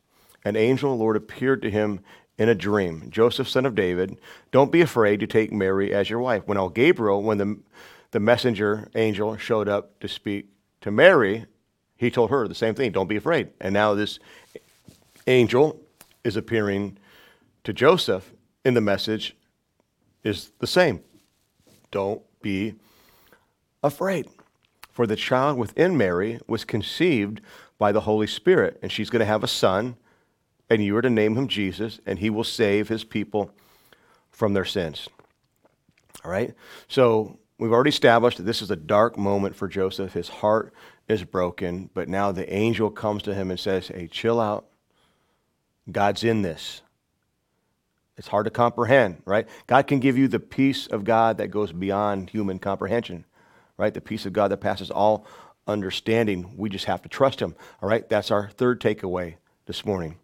an 0.46 0.56
angel 0.56 0.94
of 0.94 0.98
the 0.98 1.04
Lord 1.04 1.18
appeared 1.18 1.62
to 1.64 1.70
him 1.70 2.00
in 2.38 2.48
a 2.48 2.56
dream. 2.56 3.10
Joseph, 3.10 3.50
son 3.50 3.66
of 3.66 3.76
David, 3.76 4.18
don't 4.52 4.72
be 4.72 4.80
afraid 4.80 5.20
to 5.20 5.28
take 5.28 5.52
Mary 5.52 5.94
as 5.94 6.10
your 6.10 6.20
wife. 6.20 6.44
When 6.46 6.58
El 6.58 6.70
Gabriel, 6.70 7.22
when 7.22 7.38
the, 7.38 7.60
the 8.12 8.22
messenger 8.22 8.90
angel 8.96 9.36
showed 9.36 9.68
up 9.68 10.00
to 10.00 10.08
speak 10.08 10.48
to 10.80 10.90
Mary, 10.90 11.48
he 11.98 12.10
told 12.10 12.30
her 12.30 12.48
the 12.48 12.56
same 12.56 12.76
thing 12.76 12.94
don't 12.94 13.10
be 13.10 13.18
afraid. 13.18 13.50
And 13.60 13.74
now 13.74 13.94
this 13.94 14.20
angel 15.28 15.82
is 16.24 16.38
appearing 16.38 16.98
to 17.66 17.74
Joseph, 17.74 18.32
and 18.64 18.76
the 18.76 18.82
message 18.82 19.36
is 20.24 20.52
the 20.60 20.68
same 20.68 21.02
don't 21.92 22.22
be 22.42 22.76
afraid. 23.84 24.28
For 24.92 25.08
the 25.08 25.16
child 25.16 25.58
within 25.58 25.98
Mary 25.98 26.40
was 26.48 26.66
conceived 26.66 27.42
by 27.78 27.92
the 27.92 28.02
Holy 28.02 28.28
Spirit, 28.28 28.80
and 28.82 28.92
she's 28.92 29.10
going 29.10 29.22
to 29.22 29.26
have 29.26 29.44
a 29.44 29.48
son 29.48 29.96
and 30.72 30.82
you 30.82 30.96
are 30.96 31.02
to 31.02 31.10
name 31.10 31.36
him 31.36 31.50
Jesus, 31.50 32.00
and 32.06 32.18
he 32.18 32.30
will 32.30 32.46
save 32.46 32.88
his 32.88 33.04
people 33.04 33.52
from 34.30 34.54
their 34.54 34.64
sins. 34.64 35.10
All 36.24 36.32
right? 36.32 36.56
So 36.88 37.40
we've 37.58 37.74
already 37.74 37.90
established 37.90 38.38
that 38.38 38.44
this 38.44 38.62
is 38.62 38.72
a 38.72 38.78
dark 38.78 39.18
moment 39.18 39.54
for 39.54 39.68
Joseph. 39.68 40.14
His 40.14 40.30
heart 40.30 40.74
is 41.10 41.26
broken, 41.26 41.90
but 41.94 42.08
now 42.08 42.32
the 42.32 42.52
angel 42.54 42.90
comes 42.90 43.22
to 43.24 43.34
him 43.34 43.52
and 43.52 43.60
says, 43.60 43.90
Hey, 43.90 44.08
chill 44.08 44.40
out. 44.40 44.66
God's 45.92 46.24
in 46.24 46.42
this. 46.42 46.84
It's 48.22 48.28
hard 48.28 48.46
to 48.46 48.52
comprehend, 48.52 49.24
right? 49.26 49.48
God 49.66 49.88
can 49.88 50.00
give 50.00 50.16
you 50.16 50.28
the 50.28 50.40
peace 50.40 50.86
of 50.86 51.04
God 51.04 51.40
that 51.40 51.48
goes 51.48 51.72
beyond 51.72 52.30
human 52.30 52.60
comprehension, 52.60 53.26
right? 53.78 53.92
The 53.92 54.00
peace 54.00 54.28
of 54.28 54.34
God 54.34 54.50
that 54.50 54.58
passes 54.58 54.92
all 54.92 55.26
understanding. 55.66 56.54
We 56.56 56.70
just 56.70 56.86
have 56.86 57.02
to 57.02 57.10
trust 57.10 57.40
Him, 57.40 57.56
all 57.82 57.90
right? 57.90 58.08
That's 58.08 58.30
our 58.30 58.52
third 58.52 58.80
takeaway 58.80 59.38
this 59.66 59.88
morning. 59.88 60.20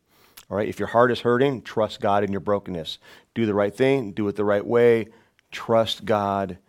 All 0.48 0.58
right, 0.58 0.70
if 0.70 0.78
your 0.78 0.90
heart 0.90 1.10
is 1.10 1.22
hurting, 1.22 1.64
trust 1.64 2.00
God 2.00 2.24
in 2.24 2.32
your 2.32 2.40
brokenness. 2.40 3.00
Do 3.34 3.48
the 3.48 3.56
right 3.56 3.76
thing, 3.76 4.12
do 4.12 4.28
it 4.28 4.36
the 4.36 4.46
right 4.46 4.64
way. 4.64 5.08
Trust 5.50 6.06
God 6.06 6.60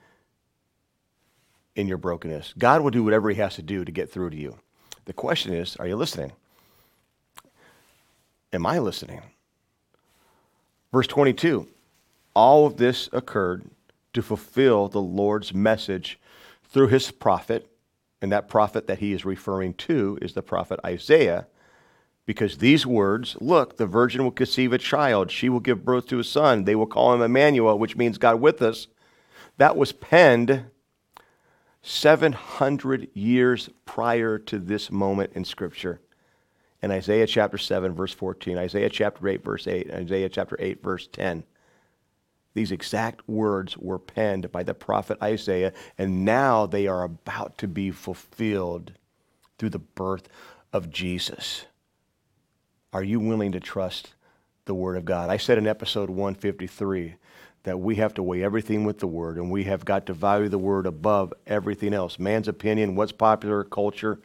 in 1.77 1.89
your 1.89 1.99
brokenness. 1.99 2.55
God 2.57 2.81
will 2.81 2.91
do 2.91 3.05
whatever 3.05 3.29
He 3.29 3.37
has 3.37 3.57
to 3.57 3.63
do 3.63 3.85
to 3.85 3.93
get 3.93 4.11
through 4.11 4.31
to 4.31 4.37
you. 4.39 4.59
The 5.05 5.13
question 5.13 5.53
is 5.53 5.77
are 5.77 5.87
you 5.87 5.97
listening? 5.97 6.33
Am 8.51 8.65
I 8.65 8.79
listening? 8.79 9.21
Verse 10.93 11.07
22 11.07 11.69
All 12.35 12.67
of 12.67 12.77
this 12.77 13.09
occurred 13.13 13.71
to 14.13 14.23
fulfill 14.23 14.89
the 14.89 15.01
Lord's 15.01 15.53
message 15.53 16.19
through 16.65 16.89
his 16.89 17.11
prophet, 17.11 17.71
and 18.21 18.33
that 18.33 18.49
prophet 18.49 18.87
that 18.87 18.99
he 18.99 19.13
is 19.13 19.25
referring 19.25 19.75
to 19.75 20.19
is 20.21 20.35
the 20.35 20.43
prophet 20.43 20.81
Isaiah 20.85 21.47
because 22.29 22.59
these 22.59 22.85
words 22.85 23.39
look, 23.41 23.79
the 23.79 23.87
virgin 23.87 24.23
will 24.23 24.31
conceive 24.31 24.75
a 24.75 24.79
child. 24.79 25.31
She 25.31 25.49
will 25.49 25.61
give 25.61 25.83
birth 25.83 26.07
to 26.09 26.19
a 26.19 26.25
son. 26.25 26.65
They 26.65 26.75
will 26.75 26.87
call 26.87 27.15
him 27.15 27.23
Emmanuel, 27.23 27.79
which 27.79 27.97
means 27.97 28.19
God 28.19 28.39
with 28.39 28.61
us. 28.61 28.87
That 29.57 29.79
was 29.79 29.93
penned 29.93 30.67
700 31.81 33.09
years 33.15 33.71
prior 33.87 34.39
to 34.41 34.59
this 34.59 34.91
moment 34.91 35.33
in 35.35 35.47
Scripture. 35.47 36.03
In 36.81 36.91
Isaiah 36.93 37.27
chapter 37.27 37.59
7, 37.59 37.93
verse 37.95 38.13
14, 38.13 38.57
Isaiah 38.57 38.89
chapter 38.89 39.27
8, 39.27 39.45
verse 39.45 39.67
8, 39.67 39.91
Isaiah 39.91 40.29
chapter 40.29 40.57
8, 40.59 40.83
verse 40.83 41.09
10. 41.11 41.45
These 42.55 42.71
exact 42.73 43.29
words 43.29 43.77
were 43.77 43.99
penned 43.99 44.51
by 44.53 44.63
the 44.63 44.75
prophet 44.75 45.19
Isaiah, 45.23 45.73
and 45.97 46.25
now 46.25 46.67
they 46.67 46.87
are 46.87 47.03
about 47.03 47.59
to 47.59 47.69
be 47.69 47.91
fulfilled 47.91 48.93
through 49.59 49.71
the 49.71 49.79
birth 49.81 50.29
of 50.73 50.91
Jesus. 50.91 51.67
Are 52.93 53.03
you 53.03 53.21
willing 53.21 53.53
to 53.53 53.61
trust 53.61 54.15
the 54.65 54.75
Word 54.75 54.97
of 54.97 55.05
God? 55.05 55.31
I 55.31 55.37
said 55.37 55.59
in 55.59 55.67
episode 55.67 56.11
153 56.11 57.17
that 57.65 57.79
we 57.79 57.97
have 57.97 58.15
to 58.15 58.23
weigh 58.23 58.43
everything 58.43 58.85
with 58.85 59.01
the 59.01 59.07
Word, 59.07 59.37
and 59.37 59.51
we 59.51 59.65
have 59.65 59.85
got 59.85 60.07
to 60.07 60.13
value 60.13 60.49
the 60.49 60.59
Word 60.59 60.87
above 60.87 61.35
everything 61.47 61.93
else 61.93 62.21
man's 62.21 62.49
opinion, 62.49 62.95
what's 62.95 63.13
popular, 63.13 63.65
culture, 63.65 64.21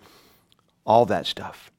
all 0.86 1.06
that 1.08 1.26
stuff. 1.26 1.73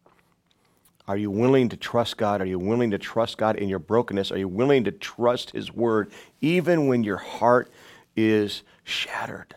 Are 1.07 1.17
you 1.17 1.31
willing 1.31 1.69
to 1.69 1.77
trust 1.77 2.17
God? 2.17 2.41
Are 2.41 2.47
you 2.47 2.59
willing 2.59 2.91
to 2.93 2.99
trust 2.99 3.37
God 3.37 3.57
in 3.57 3.69
your 3.69 3.79
brokenness? 3.79 4.33
Are 4.33 4.39
you 4.39 4.49
willing 4.49 4.85
to 4.85 4.93
trust 4.93 5.51
His 5.51 5.73
Word 5.73 6.11
even 6.41 6.87
when 6.87 7.05
your 7.05 7.19
heart 7.19 7.71
is 8.17 8.63
shattered? 8.85 9.55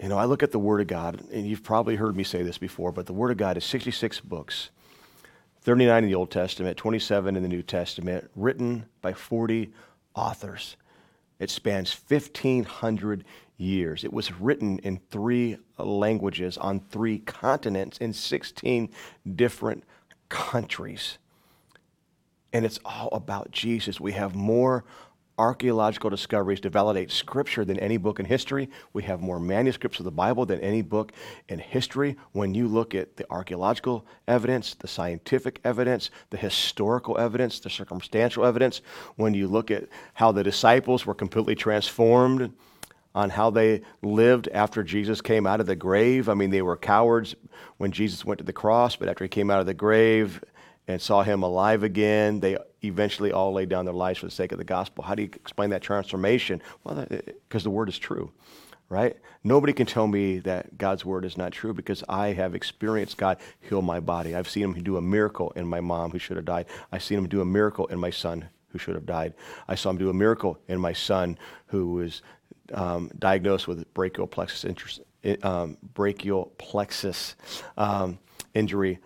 You 0.00 0.08
know, 0.08 0.16
I 0.16 0.24
look 0.24 0.42
at 0.42 0.50
the 0.50 0.58
Word 0.58 0.80
of 0.80 0.86
God, 0.86 1.22
and 1.30 1.46
you've 1.46 1.62
probably 1.62 1.96
heard 1.96 2.16
me 2.16 2.24
say 2.24 2.42
this 2.42 2.58
before, 2.58 2.90
but 2.90 3.06
the 3.06 3.12
Word 3.12 3.30
of 3.30 3.36
God 3.36 3.56
is 3.56 3.64
66 3.64 4.20
books. 4.20 4.70
39 5.60 6.04
in 6.04 6.10
the 6.10 6.14
Old 6.14 6.30
Testament, 6.30 6.76
27 6.76 7.36
in 7.36 7.42
the 7.42 7.48
New 7.48 7.62
Testament, 7.62 8.30
written 8.34 8.86
by 9.00 9.12
40 9.12 9.72
authors. 10.14 10.76
It 11.38 11.50
spans 11.50 11.94
1,500 12.08 13.24
years. 13.56 14.04
It 14.04 14.12
was 14.12 14.32
written 14.32 14.78
in 14.80 15.00
three 15.10 15.56
languages 15.78 16.58
on 16.58 16.80
three 16.80 17.18
continents 17.18 17.98
in 17.98 18.12
16 18.12 18.90
different 19.36 19.84
countries. 20.34 21.18
And 22.52 22.66
it's 22.66 22.80
all 22.84 23.08
about 23.12 23.52
Jesus. 23.52 24.00
We 24.00 24.12
have 24.12 24.34
more 24.34 24.84
archaeological 25.38 26.10
discoveries 26.10 26.60
to 26.60 26.70
validate 26.70 27.12
Scripture 27.12 27.64
than 27.64 27.78
any 27.78 27.96
book 27.96 28.18
in 28.18 28.26
history. 28.26 28.68
We 28.92 29.04
have 29.04 29.20
more 29.20 29.38
manuscripts 29.38 30.00
of 30.00 30.04
the 30.04 30.10
Bible 30.10 30.44
than 30.44 30.60
any 30.60 30.82
book 30.82 31.12
in 31.48 31.60
history. 31.60 32.16
When 32.32 32.52
you 32.52 32.66
look 32.66 32.96
at 32.96 33.16
the 33.16 33.26
archaeological 33.30 34.04
evidence, 34.26 34.74
the 34.74 34.88
scientific 34.88 35.60
evidence, 35.64 36.10
the 36.30 36.36
historical 36.36 37.16
evidence, 37.16 37.60
the 37.60 37.70
circumstantial 37.70 38.44
evidence, 38.44 38.80
when 39.14 39.34
you 39.34 39.46
look 39.46 39.70
at 39.70 39.88
how 40.14 40.32
the 40.32 40.42
disciples 40.42 41.06
were 41.06 41.14
completely 41.14 41.54
transformed 41.54 42.52
on 43.14 43.30
how 43.30 43.50
they 43.50 43.82
lived 44.02 44.48
after 44.52 44.82
Jesus 44.82 45.20
came 45.20 45.46
out 45.46 45.60
of 45.60 45.66
the 45.66 45.76
grave. 45.76 46.28
I 46.28 46.34
mean, 46.34 46.50
they 46.50 46.62
were 46.62 46.76
cowards 46.76 47.34
when 47.76 47.92
Jesus 47.92 48.24
went 48.24 48.38
to 48.38 48.44
the 48.44 48.52
cross, 48.52 48.96
but 48.96 49.08
after 49.08 49.24
he 49.24 49.28
came 49.28 49.50
out 49.50 49.60
of 49.60 49.66
the 49.66 49.74
grave, 49.74 50.42
and 50.86 51.00
saw 51.00 51.22
him 51.22 51.42
alive 51.42 51.82
again. 51.82 52.40
They 52.40 52.58
eventually 52.82 53.32
all 53.32 53.52
laid 53.52 53.68
down 53.68 53.84
their 53.84 53.94
lives 53.94 54.18
for 54.18 54.26
the 54.26 54.32
sake 54.32 54.52
of 54.52 54.58
the 54.58 54.64
gospel. 54.64 55.04
How 55.04 55.14
do 55.14 55.22
you 55.22 55.30
explain 55.34 55.70
that 55.70 55.82
transformation? 55.82 56.62
Well, 56.82 57.06
because 57.08 57.64
the 57.64 57.70
word 57.70 57.88
is 57.88 57.98
true, 57.98 58.32
right? 58.88 59.16
Nobody 59.42 59.72
can 59.72 59.86
tell 59.86 60.06
me 60.06 60.38
that 60.40 60.76
God's 60.76 61.04
word 61.04 61.24
is 61.24 61.36
not 61.36 61.52
true 61.52 61.74
because 61.74 62.04
I 62.08 62.28
have 62.28 62.54
experienced 62.54 63.16
God 63.16 63.38
heal 63.60 63.82
my 63.82 64.00
body. 64.00 64.34
I've 64.34 64.48
seen 64.48 64.64
him 64.64 64.82
do 64.82 64.96
a 64.96 65.02
miracle 65.02 65.52
in 65.56 65.66
my 65.66 65.80
mom 65.80 66.10
who 66.10 66.18
should 66.18 66.36
have 66.36 66.46
died. 66.46 66.66
I've 66.92 67.02
seen 67.02 67.18
him 67.18 67.28
do 67.28 67.40
a 67.40 67.46
miracle 67.46 67.86
in 67.86 67.98
my 67.98 68.10
son 68.10 68.48
who 68.68 68.78
should 68.78 68.94
have 68.94 69.06
died. 69.06 69.34
I 69.68 69.76
saw 69.76 69.90
him 69.90 69.98
do 69.98 70.10
a 70.10 70.14
miracle 70.14 70.58
in 70.66 70.80
my 70.80 70.92
son 70.92 71.38
who 71.66 71.92
was 71.92 72.22
um, 72.72 73.10
diagnosed 73.18 73.68
with 73.68 73.92
brachial 73.94 74.26
plexus, 74.26 75.00
um, 75.42 75.76
brachial 75.94 76.52
plexus 76.58 77.36
um, 77.76 78.18
injury 78.54 78.98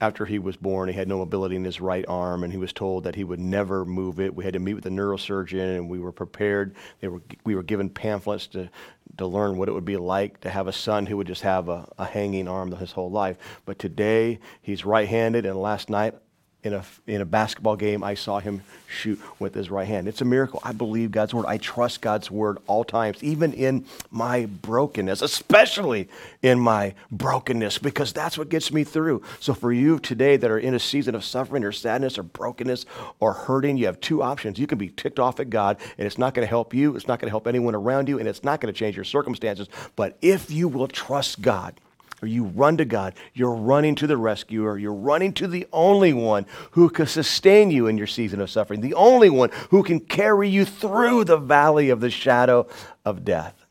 after 0.00 0.24
he 0.24 0.38
was 0.38 0.56
born, 0.56 0.88
he 0.88 0.94
had 0.94 1.08
no 1.08 1.18
mobility 1.18 1.56
in 1.56 1.64
his 1.64 1.80
right 1.80 2.04
arm, 2.08 2.42
and 2.42 2.52
he 2.52 2.58
was 2.58 2.72
told 2.72 3.04
that 3.04 3.14
he 3.14 3.24
would 3.24 3.38
never 3.38 3.84
move 3.84 4.18
it. 4.18 4.34
We 4.34 4.44
had 4.44 4.54
to 4.54 4.58
meet 4.58 4.74
with 4.74 4.84
the 4.84 4.90
neurosurgeon, 4.90 5.76
and 5.76 5.90
we 5.90 5.98
were 5.98 6.12
prepared. 6.12 6.74
They 7.00 7.08
were, 7.08 7.20
we 7.44 7.54
were 7.54 7.62
given 7.62 7.90
pamphlets 7.90 8.46
to, 8.48 8.70
to 9.18 9.26
learn 9.26 9.58
what 9.58 9.68
it 9.68 9.72
would 9.72 9.84
be 9.84 9.98
like 9.98 10.40
to 10.40 10.50
have 10.50 10.68
a 10.68 10.72
son 10.72 11.04
who 11.04 11.18
would 11.18 11.26
just 11.26 11.42
have 11.42 11.68
a, 11.68 11.86
a 11.98 12.06
hanging 12.06 12.48
arm 12.48 12.72
his 12.72 12.92
whole 12.92 13.10
life. 13.10 13.36
But 13.66 13.78
today, 13.78 14.38
he's 14.62 14.86
right 14.86 15.08
handed, 15.08 15.44
and 15.44 15.60
last 15.60 15.90
night 15.90 16.14
in 16.62 16.74
a, 16.74 16.84
in 17.06 17.20
a 17.20 17.24
basketball 17.24 17.76
game, 17.76 18.04
I 18.04 18.14
saw 18.14 18.38
him 18.38 18.62
shoot 18.86 19.18
with 19.38 19.54
his 19.54 19.70
right 19.70 19.88
hand. 19.88 20.08
It's 20.08 20.20
a 20.20 20.26
miracle. 20.26 20.60
I 20.62 20.72
believe 20.72 21.10
God's 21.10 21.32
word. 21.32 21.46
I 21.46 21.56
trust 21.56 22.02
God's 22.02 22.30
word 22.30 22.58
all 22.66 22.84
times, 22.84 23.22
even 23.22 23.52
in 23.52 23.86
my 24.10 24.46
brokenness, 24.46 25.22
especially 25.22 26.08
in 26.42 26.60
my 26.60 26.94
brokenness, 27.10 27.78
because 27.78 28.12
that's 28.12 28.36
what 28.36 28.50
gets 28.50 28.72
me 28.72 28.84
through. 28.84 29.22
So, 29.38 29.54
for 29.54 29.72
you 29.72 29.98
today 29.98 30.36
that 30.36 30.50
are 30.50 30.58
in 30.58 30.74
a 30.74 30.78
season 30.78 31.14
of 31.14 31.24
suffering 31.24 31.64
or 31.64 31.72
sadness 31.72 32.18
or 32.18 32.24
brokenness 32.24 32.84
or 33.20 33.32
hurting, 33.32 33.78
you 33.78 33.86
have 33.86 34.00
two 34.00 34.22
options. 34.22 34.58
You 34.58 34.66
can 34.66 34.78
be 34.78 34.90
ticked 34.90 35.18
off 35.18 35.40
at 35.40 35.48
God, 35.48 35.78
and 35.96 36.06
it's 36.06 36.18
not 36.18 36.34
going 36.34 36.46
to 36.46 36.50
help 36.50 36.74
you, 36.74 36.94
it's 36.94 37.08
not 37.08 37.20
going 37.20 37.28
to 37.28 37.32
help 37.32 37.46
anyone 37.46 37.74
around 37.74 38.08
you, 38.08 38.18
and 38.18 38.28
it's 38.28 38.44
not 38.44 38.60
going 38.60 38.72
to 38.72 38.78
change 38.78 38.96
your 38.96 39.04
circumstances. 39.04 39.68
But 39.96 40.18
if 40.20 40.50
you 40.50 40.68
will 40.68 40.88
trust 40.88 41.40
God, 41.40 41.80
or 42.22 42.28
you 42.28 42.44
run 42.44 42.76
to 42.76 42.84
God, 42.84 43.14
you're 43.34 43.54
running 43.54 43.94
to 43.96 44.06
the 44.06 44.16
rescuer, 44.16 44.78
you're 44.78 44.92
running 44.92 45.32
to 45.34 45.46
the 45.46 45.66
only 45.72 46.12
one 46.12 46.46
who 46.72 46.88
can 46.88 47.06
sustain 47.06 47.70
you 47.70 47.86
in 47.86 47.96
your 47.98 48.06
season 48.06 48.40
of 48.40 48.50
suffering, 48.50 48.80
the 48.80 48.94
only 48.94 49.30
one 49.30 49.50
who 49.70 49.82
can 49.82 50.00
carry 50.00 50.48
you 50.48 50.64
through 50.64 51.24
the 51.24 51.38
valley 51.38 51.90
of 51.90 52.00
the 52.00 52.10
shadow 52.10 52.66
of 53.04 53.24
death. 53.24 53.64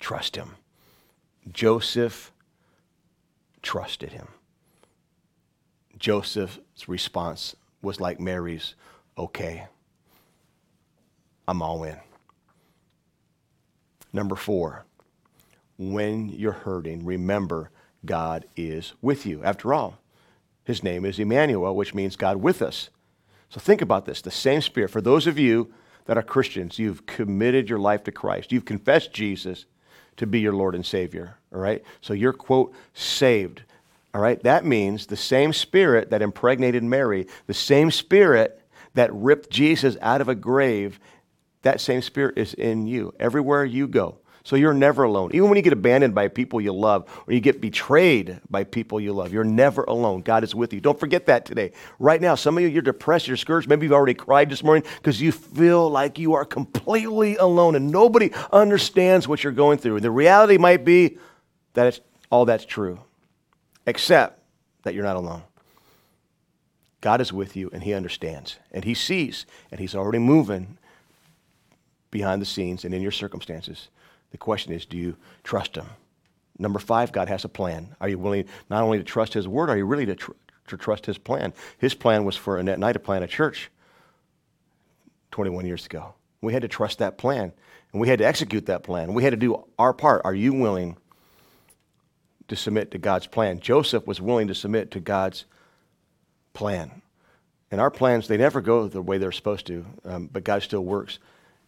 Trust 0.00 0.36
him. 0.36 0.52
Joseph 1.52 2.32
trusted 3.62 4.12
him. 4.12 4.28
Joseph's 5.98 6.88
response 6.88 7.56
was 7.82 8.00
like 8.00 8.20
Mary's, 8.20 8.74
okay, 9.16 9.66
I'm 11.48 11.62
all 11.62 11.84
in. 11.84 11.96
Number 14.12 14.36
four, 14.36 14.84
when 15.78 16.28
you're 16.28 16.52
hurting, 16.52 17.04
remember 17.04 17.70
God 18.04 18.46
is 18.56 18.94
with 19.02 19.26
you. 19.26 19.42
After 19.44 19.74
all, 19.74 19.98
his 20.64 20.82
name 20.82 21.04
is 21.04 21.18
Emmanuel, 21.18 21.74
which 21.76 21.94
means 21.94 22.16
God 22.16 22.38
with 22.38 22.62
us. 22.62 22.90
So 23.48 23.60
think 23.60 23.80
about 23.80 24.06
this 24.06 24.20
the 24.20 24.30
same 24.30 24.60
Spirit. 24.60 24.90
For 24.90 25.00
those 25.00 25.26
of 25.26 25.38
you 25.38 25.72
that 26.06 26.18
are 26.18 26.22
Christians, 26.22 26.78
you've 26.78 27.06
committed 27.06 27.68
your 27.68 27.78
life 27.78 28.04
to 28.04 28.12
Christ, 28.12 28.52
you've 28.52 28.64
confessed 28.64 29.12
Jesus 29.12 29.66
to 30.16 30.26
be 30.26 30.40
your 30.40 30.54
Lord 30.54 30.74
and 30.74 30.84
Savior. 30.84 31.38
All 31.52 31.60
right? 31.60 31.82
So 32.00 32.14
you're, 32.14 32.32
quote, 32.32 32.74
saved. 32.94 33.62
All 34.14 34.20
right? 34.20 34.42
That 34.42 34.64
means 34.64 35.06
the 35.06 35.16
same 35.16 35.52
Spirit 35.52 36.10
that 36.10 36.22
impregnated 36.22 36.82
Mary, 36.82 37.26
the 37.46 37.54
same 37.54 37.90
Spirit 37.90 38.60
that 38.94 39.12
ripped 39.12 39.50
Jesus 39.50 39.96
out 40.00 40.20
of 40.20 40.28
a 40.28 40.34
grave, 40.34 40.98
that 41.62 41.80
same 41.80 42.00
Spirit 42.00 42.38
is 42.38 42.54
in 42.54 42.86
you. 42.86 43.14
Everywhere 43.20 43.64
you 43.64 43.86
go, 43.86 44.18
so 44.46 44.54
you're 44.54 44.72
never 44.72 45.02
alone. 45.02 45.32
Even 45.34 45.48
when 45.48 45.56
you 45.56 45.62
get 45.62 45.72
abandoned 45.72 46.14
by 46.14 46.28
people 46.28 46.60
you 46.60 46.72
love 46.72 47.10
or 47.26 47.32
you 47.32 47.40
get 47.40 47.60
betrayed 47.60 48.38
by 48.48 48.62
people 48.62 49.00
you 49.00 49.12
love, 49.12 49.32
you're 49.32 49.42
never 49.42 49.82
alone. 49.82 50.20
God 50.20 50.44
is 50.44 50.54
with 50.54 50.72
you. 50.72 50.80
Don't 50.80 51.00
forget 51.00 51.26
that 51.26 51.44
today. 51.44 51.72
Right 51.98 52.20
now, 52.20 52.36
some 52.36 52.56
of 52.56 52.62
you, 52.62 52.68
you're 52.68 52.80
depressed, 52.80 53.26
you're 53.26 53.34
discouraged. 53.34 53.68
Maybe 53.68 53.86
you've 53.86 53.92
already 53.92 54.14
cried 54.14 54.48
this 54.48 54.62
morning 54.62 54.84
because 54.98 55.20
you 55.20 55.32
feel 55.32 55.90
like 55.90 56.20
you 56.20 56.34
are 56.34 56.44
completely 56.44 57.34
alone 57.34 57.74
and 57.74 57.90
nobody 57.90 58.30
understands 58.52 59.26
what 59.26 59.42
you're 59.42 59.52
going 59.52 59.78
through. 59.78 59.96
And 59.96 60.04
the 60.04 60.12
reality 60.12 60.58
might 60.58 60.84
be 60.84 61.18
that 61.72 61.98
all 62.30 62.44
that's 62.44 62.64
true, 62.64 63.00
except 63.84 64.40
that 64.84 64.94
you're 64.94 65.02
not 65.02 65.16
alone. 65.16 65.42
God 67.00 67.20
is 67.20 67.32
with 67.32 67.56
you 67.56 67.68
and 67.72 67.82
He 67.82 67.94
understands 67.94 68.60
and 68.70 68.84
He 68.84 68.94
sees 68.94 69.44
and 69.72 69.80
He's 69.80 69.96
already 69.96 70.20
moving 70.20 70.78
behind 72.12 72.40
the 72.40 72.46
scenes 72.46 72.84
and 72.84 72.94
in 72.94 73.02
your 73.02 73.10
circumstances. 73.10 73.88
The 74.36 74.40
question 74.40 74.74
is 74.74 74.84
do 74.84 74.98
you 74.98 75.16
trust 75.44 75.76
Him? 75.76 75.86
Number 76.58 76.78
five, 76.78 77.10
God 77.10 77.28
has 77.28 77.46
a 77.46 77.48
plan. 77.48 77.96
Are 78.02 78.08
you 78.10 78.18
willing 78.18 78.44
not 78.68 78.82
only 78.82 78.98
to 78.98 79.04
trust 79.04 79.32
His 79.32 79.48
word, 79.48 79.70
are 79.70 79.78
you 79.78 79.86
really 79.86 80.04
to, 80.04 80.14
tr- 80.14 80.32
to 80.66 80.76
trust 80.76 81.06
His 81.06 81.16
plan? 81.16 81.54
His 81.78 81.94
plan 81.94 82.26
was 82.26 82.36
for 82.36 82.58
Annette 82.58 82.74
and 82.74 82.84
I 82.84 82.92
to 82.92 82.98
plant 82.98 83.24
a 83.24 83.28
church 83.28 83.70
21 85.30 85.64
years 85.64 85.86
ago. 85.86 86.12
We 86.42 86.52
had 86.52 86.60
to 86.60 86.68
trust 86.68 86.98
that 86.98 87.16
plan 87.16 87.50
and 87.92 88.00
we 88.02 88.08
had 88.08 88.18
to 88.18 88.26
execute 88.26 88.66
that 88.66 88.82
plan. 88.82 89.14
We 89.14 89.22
had 89.22 89.30
to 89.30 89.38
do 89.38 89.64
our 89.78 89.94
part. 89.94 90.20
Are 90.26 90.34
you 90.34 90.52
willing 90.52 90.98
to 92.48 92.56
submit 92.56 92.90
to 92.90 92.98
God's 92.98 93.26
plan? 93.26 93.58
Joseph 93.58 94.06
was 94.06 94.20
willing 94.20 94.48
to 94.48 94.54
submit 94.54 94.90
to 94.90 95.00
God's 95.00 95.46
plan. 96.52 97.00
And 97.70 97.80
our 97.80 97.90
plans, 97.90 98.28
they 98.28 98.36
never 98.36 98.60
go 98.60 98.86
the 98.86 99.00
way 99.00 99.16
they're 99.16 99.32
supposed 99.32 99.66
to, 99.68 99.86
um, 100.04 100.28
but 100.30 100.44
God 100.44 100.62
still 100.62 100.84
works 100.84 101.20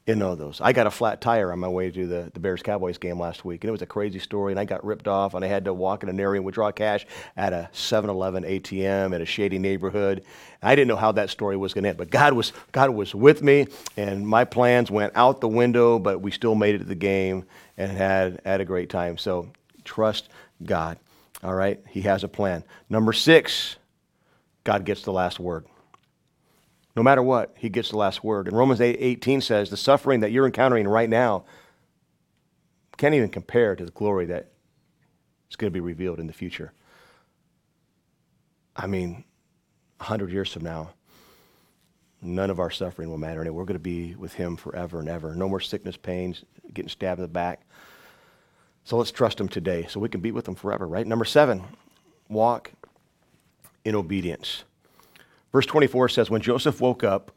in 0.08 0.22
all 0.22 0.34
those. 0.36 0.58
I 0.62 0.72
got 0.72 0.86
a 0.86 0.90
flat 0.90 1.20
tire 1.20 1.52
on 1.52 1.58
my 1.58 1.68
way 1.68 1.90
to 1.90 2.06
the, 2.06 2.30
the 2.32 2.40
Bears 2.40 2.62
Cowboys 2.62 2.96
game 2.96 3.20
last 3.20 3.44
week, 3.44 3.62
and 3.62 3.68
it 3.68 3.72
was 3.72 3.82
a 3.82 3.86
crazy 3.86 4.18
story. 4.18 4.54
And 4.54 4.58
I 4.58 4.64
got 4.64 4.82
ripped 4.82 5.06
off, 5.06 5.34
and 5.34 5.44
I 5.44 5.48
had 5.48 5.66
to 5.66 5.74
walk 5.74 6.02
in 6.02 6.08
an 6.08 6.18
area 6.18 6.38
and 6.38 6.46
withdraw 6.46 6.72
cash 6.72 7.06
at 7.36 7.52
a 7.52 7.68
7 7.72 8.08
Eleven 8.08 8.42
ATM 8.42 9.14
in 9.14 9.20
a 9.20 9.26
shady 9.26 9.58
neighborhood. 9.58 10.24
I 10.62 10.74
didn't 10.74 10.88
know 10.88 10.96
how 10.96 11.12
that 11.12 11.28
story 11.28 11.58
was 11.58 11.74
going 11.74 11.84
to 11.84 11.90
end, 11.90 11.98
but 11.98 12.08
God 12.08 12.32
was, 12.32 12.54
God 12.72 12.88
was 12.90 13.14
with 13.14 13.42
me, 13.42 13.66
and 13.98 14.26
my 14.26 14.44
plans 14.46 14.90
went 14.90 15.12
out 15.14 15.42
the 15.42 15.48
window, 15.48 15.98
but 15.98 16.22
we 16.22 16.30
still 16.30 16.54
made 16.54 16.74
it 16.74 16.78
to 16.78 16.84
the 16.84 16.94
game 16.94 17.44
and 17.76 17.92
had, 17.92 18.40
had 18.46 18.62
a 18.62 18.64
great 18.64 18.88
time. 18.88 19.18
So 19.18 19.50
trust 19.84 20.30
God. 20.64 20.98
All 21.42 21.54
right? 21.54 21.80
He 21.86 22.00
has 22.02 22.24
a 22.24 22.28
plan. 22.28 22.64
Number 22.88 23.12
six, 23.12 23.76
God 24.64 24.86
gets 24.86 25.02
the 25.02 25.12
last 25.12 25.38
word. 25.38 25.66
No 26.98 27.04
matter 27.04 27.22
what, 27.22 27.54
he 27.56 27.68
gets 27.68 27.90
the 27.90 27.96
last 27.96 28.24
word. 28.24 28.48
And 28.48 28.56
Romans 28.56 28.80
8, 28.80 28.96
18 28.98 29.40
says, 29.40 29.70
the 29.70 29.76
suffering 29.76 30.18
that 30.18 30.32
you're 30.32 30.46
encountering 30.46 30.88
right 30.88 31.08
now 31.08 31.44
can't 32.96 33.14
even 33.14 33.28
compare 33.28 33.76
to 33.76 33.84
the 33.84 33.92
glory 33.92 34.26
that 34.26 34.48
is 35.48 35.54
going 35.54 35.70
to 35.70 35.72
be 35.72 35.78
revealed 35.78 36.18
in 36.18 36.26
the 36.26 36.32
future. 36.32 36.72
I 38.74 38.88
mean, 38.88 39.22
100 39.98 40.32
years 40.32 40.52
from 40.52 40.64
now, 40.64 40.90
none 42.20 42.50
of 42.50 42.58
our 42.58 42.72
suffering 42.72 43.10
will 43.10 43.16
matter 43.16 43.42
anymore. 43.42 43.60
We're 43.60 43.66
going 43.66 43.74
to 43.74 43.78
be 43.78 44.16
with 44.16 44.34
him 44.34 44.56
forever 44.56 44.98
and 44.98 45.08
ever. 45.08 45.36
No 45.36 45.48
more 45.48 45.60
sickness, 45.60 45.96
pains, 45.96 46.44
getting 46.74 46.88
stabbed 46.88 47.20
in 47.20 47.22
the 47.22 47.28
back. 47.28 47.62
So 48.82 48.96
let's 48.96 49.12
trust 49.12 49.40
him 49.40 49.48
today 49.48 49.86
so 49.88 50.00
we 50.00 50.08
can 50.08 50.20
be 50.20 50.32
with 50.32 50.48
him 50.48 50.56
forever, 50.56 50.84
right? 50.84 51.06
Number 51.06 51.24
seven, 51.24 51.62
walk 52.28 52.72
in 53.84 53.94
obedience. 53.94 54.64
Verse 55.52 55.66
24 55.66 56.08
says, 56.10 56.30
When 56.30 56.42
Joseph 56.42 56.80
woke 56.80 57.02
up, 57.02 57.32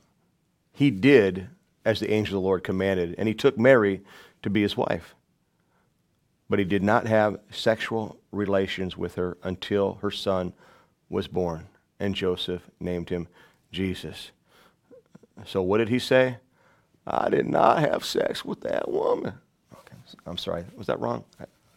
he 0.73 0.91
did 0.91 1.47
as 1.85 1.99
the 1.99 2.11
angel 2.11 2.37
of 2.37 2.43
the 2.43 2.47
Lord 2.47 2.63
commanded, 2.63 3.15
and 3.17 3.27
he 3.27 3.33
took 3.33 3.57
Mary 3.57 4.01
to 4.43 4.49
be 4.49 4.61
his 4.61 4.77
wife. 4.77 5.15
But 6.49 6.59
he 6.59 6.65
did 6.65 6.83
not 6.83 7.07
have 7.07 7.39
sexual 7.49 8.19
relations 8.31 8.97
with 8.97 9.15
her 9.15 9.37
until 9.43 9.95
her 10.01 10.11
son 10.11 10.53
was 11.09 11.27
born, 11.27 11.67
and 11.99 12.13
Joseph 12.13 12.69
named 12.79 13.09
him 13.09 13.27
Jesus. 13.71 14.31
So, 15.45 15.61
what 15.61 15.77
did 15.77 15.89
he 15.89 15.99
say? 15.99 16.37
I 17.07 17.29
did 17.29 17.47
not 17.47 17.79
have 17.79 18.05
sex 18.05 18.45
with 18.45 18.61
that 18.61 18.89
woman. 18.89 19.33
Okay, 19.73 19.95
I'm 20.25 20.37
sorry. 20.37 20.65
Was 20.75 20.87
that 20.87 20.99
wrong? 20.99 21.23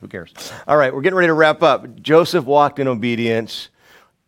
Who 0.01 0.09
cares? 0.09 0.35
All 0.66 0.77
right, 0.77 0.94
we're 0.94 1.01
getting 1.01 1.16
ready 1.16 1.29
to 1.29 1.35
wrap 1.35 1.62
up. 1.62 2.03
Joseph 2.03 2.44
walked 2.44 2.79
in 2.79 2.88
obedience. 2.88 3.70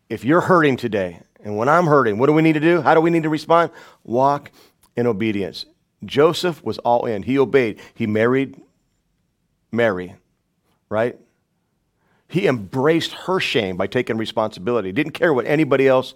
If 0.09 0.25
you're 0.25 0.41
hurting 0.41 0.77
today, 0.77 1.21
and 1.43 1.57
when 1.57 1.69
I'm 1.69 1.85
hurting, 1.85 2.17
what 2.17 2.27
do 2.27 2.33
we 2.33 2.41
need 2.41 2.53
to 2.53 2.59
do? 2.59 2.81
How 2.81 2.93
do 2.93 3.01
we 3.01 3.09
need 3.09 3.23
to 3.23 3.29
respond? 3.29 3.71
Walk 4.03 4.51
in 4.95 5.07
obedience. 5.07 5.65
Joseph 6.05 6.63
was 6.63 6.77
all 6.79 7.05
in. 7.05 7.23
He 7.23 7.39
obeyed. 7.39 7.79
He 7.93 8.07
married 8.07 8.61
Mary, 9.71 10.15
right? 10.89 11.17
He 12.27 12.47
embraced 12.47 13.13
her 13.13 13.39
shame 13.39 13.77
by 13.77 13.87
taking 13.87 14.17
responsibility. 14.17 14.91
Didn't 14.91 15.13
care 15.13 15.33
what 15.33 15.45
anybody 15.45 15.87
else 15.87 16.13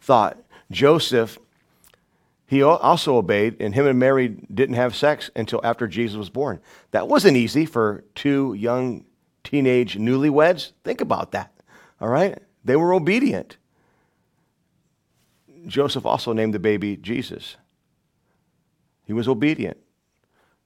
thought. 0.00 0.38
Joseph, 0.70 1.38
he 2.46 2.62
also 2.62 3.16
obeyed, 3.16 3.56
and 3.60 3.74
him 3.74 3.86
and 3.86 3.98
Mary 3.98 4.28
didn't 4.28 4.76
have 4.76 4.94
sex 4.94 5.30
until 5.34 5.60
after 5.64 5.86
Jesus 5.86 6.16
was 6.16 6.30
born. 6.30 6.60
That 6.92 7.08
wasn't 7.08 7.36
easy 7.36 7.66
for 7.66 8.04
two 8.14 8.54
young 8.54 9.04
teenage 9.44 9.98
newlyweds. 9.98 10.72
Think 10.84 11.00
about 11.00 11.32
that, 11.32 11.52
all 12.00 12.08
right? 12.08 12.38
They 12.64 12.76
were 12.76 12.94
obedient. 12.94 13.56
Joseph 15.68 16.06
also 16.06 16.32
named 16.32 16.54
the 16.54 16.58
baby 16.58 16.96
Jesus. 16.96 17.56
He 19.04 19.12
was 19.12 19.28
obedient. 19.28 19.76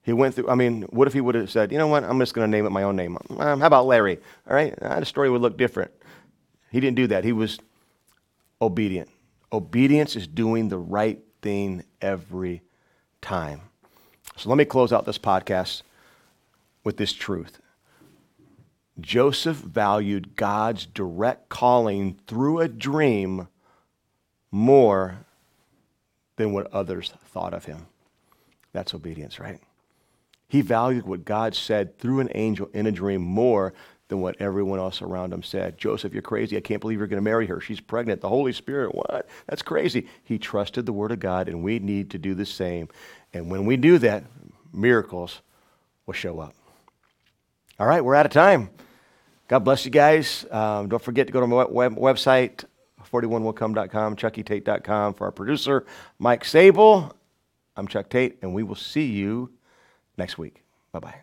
He 0.01 0.11
went 0.11 0.35
through, 0.35 0.49
I 0.49 0.55
mean, 0.55 0.83
what 0.89 1.07
if 1.07 1.13
he 1.13 1.21
would 1.21 1.35
have 1.35 1.49
said, 1.49 1.71
you 1.71 1.77
know 1.77 1.87
what, 1.87 2.03
I'm 2.03 2.19
just 2.19 2.33
going 2.33 2.49
to 2.49 2.51
name 2.51 2.65
it 2.65 2.71
my 2.71 2.83
own 2.83 2.95
name? 2.95 3.17
Um, 3.37 3.61
how 3.61 3.67
about 3.67 3.85
Larry? 3.85 4.19
All 4.49 4.55
right, 4.55 4.77
uh, 4.81 4.99
the 4.99 5.05
story 5.05 5.29
would 5.29 5.41
look 5.41 5.57
different. 5.57 5.91
He 6.71 6.79
didn't 6.79 6.97
do 6.97 7.07
that. 7.07 7.23
He 7.23 7.31
was 7.31 7.59
obedient. 8.61 9.09
Obedience 9.51 10.15
is 10.15 10.27
doing 10.27 10.67
the 10.67 10.77
right 10.77 11.19
thing 11.41 11.83
every 12.01 12.63
time. 13.21 13.61
So 14.35 14.49
let 14.49 14.57
me 14.57 14.65
close 14.65 14.91
out 14.91 15.05
this 15.05 15.19
podcast 15.19 15.83
with 16.83 16.97
this 16.97 17.13
truth. 17.13 17.59
Joseph 18.99 19.57
valued 19.57 20.35
God's 20.35 20.85
direct 20.85 21.49
calling 21.49 22.19
through 22.27 22.59
a 22.59 22.67
dream 22.67 23.47
more 24.53 25.17
than 26.35 26.53
what 26.53 26.71
others 26.71 27.11
thought 27.25 27.53
of 27.53 27.65
him. 27.65 27.87
That's 28.71 28.93
obedience, 28.93 29.39
right? 29.39 29.59
He 30.47 30.61
valued 30.61 31.07
what 31.07 31.25
God 31.25 31.55
said 31.55 31.97
through 31.97 32.19
an 32.19 32.29
angel 32.35 32.69
in 32.73 32.85
a 32.85 32.91
dream 32.91 33.21
more 33.21 33.73
than 34.09 34.21
what 34.21 34.39
everyone 34.39 34.77
else 34.77 35.01
around 35.01 35.33
him 35.33 35.41
said. 35.41 35.79
Joseph, 35.79 36.13
you're 36.13 36.21
crazy. 36.21 36.55
I 36.55 36.59
can't 36.61 36.81
believe 36.81 36.99
you're 36.99 37.07
going 37.07 37.17
to 37.17 37.23
marry 37.23 37.47
her. 37.47 37.59
She's 37.59 37.79
pregnant. 37.79 38.21
The 38.21 38.29
Holy 38.29 38.53
Spirit, 38.53 38.93
what? 38.93 39.27
That's 39.47 39.63
crazy. 39.63 40.07
He 40.23 40.37
trusted 40.37 40.85
the 40.85 40.93
Word 40.93 41.11
of 41.11 41.19
God, 41.19 41.47
and 41.47 41.63
we 41.63 41.79
need 41.79 42.11
to 42.11 42.19
do 42.19 42.35
the 42.35 42.45
same. 42.45 42.89
And 43.33 43.49
when 43.49 43.65
we 43.65 43.75
do 43.75 43.97
that, 43.97 44.23
miracles 44.71 45.41
will 46.05 46.13
show 46.13 46.39
up. 46.39 46.53
All 47.79 47.87
right, 47.87 48.05
we're 48.05 48.13
out 48.15 48.27
of 48.27 48.31
time. 48.31 48.69
God 49.47 49.59
bless 49.59 49.83
you 49.83 49.91
guys. 49.91 50.45
Um, 50.51 50.89
don't 50.89 51.01
forget 51.01 51.25
to 51.25 51.33
go 51.33 51.39
to 51.39 51.47
my 51.47 51.65
web- 51.65 51.95
website, 51.95 52.65
41willcome.com, 53.09 54.15
chuckytate.com. 54.15 55.13
For 55.13 55.25
our 55.25 55.31
producer, 55.31 55.85
Mike 56.19 56.45
Sable, 56.45 57.15
I'm 57.75 57.87
Chuck 57.87 58.09
Tate, 58.09 58.37
and 58.41 58.53
we 58.53 58.63
will 58.63 58.75
see 58.75 59.05
you 59.05 59.51
next 60.17 60.37
week. 60.37 60.63
Bye 60.91 60.99
bye. 60.99 61.15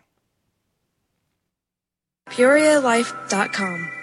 PeoriaLife.com 2.29 4.00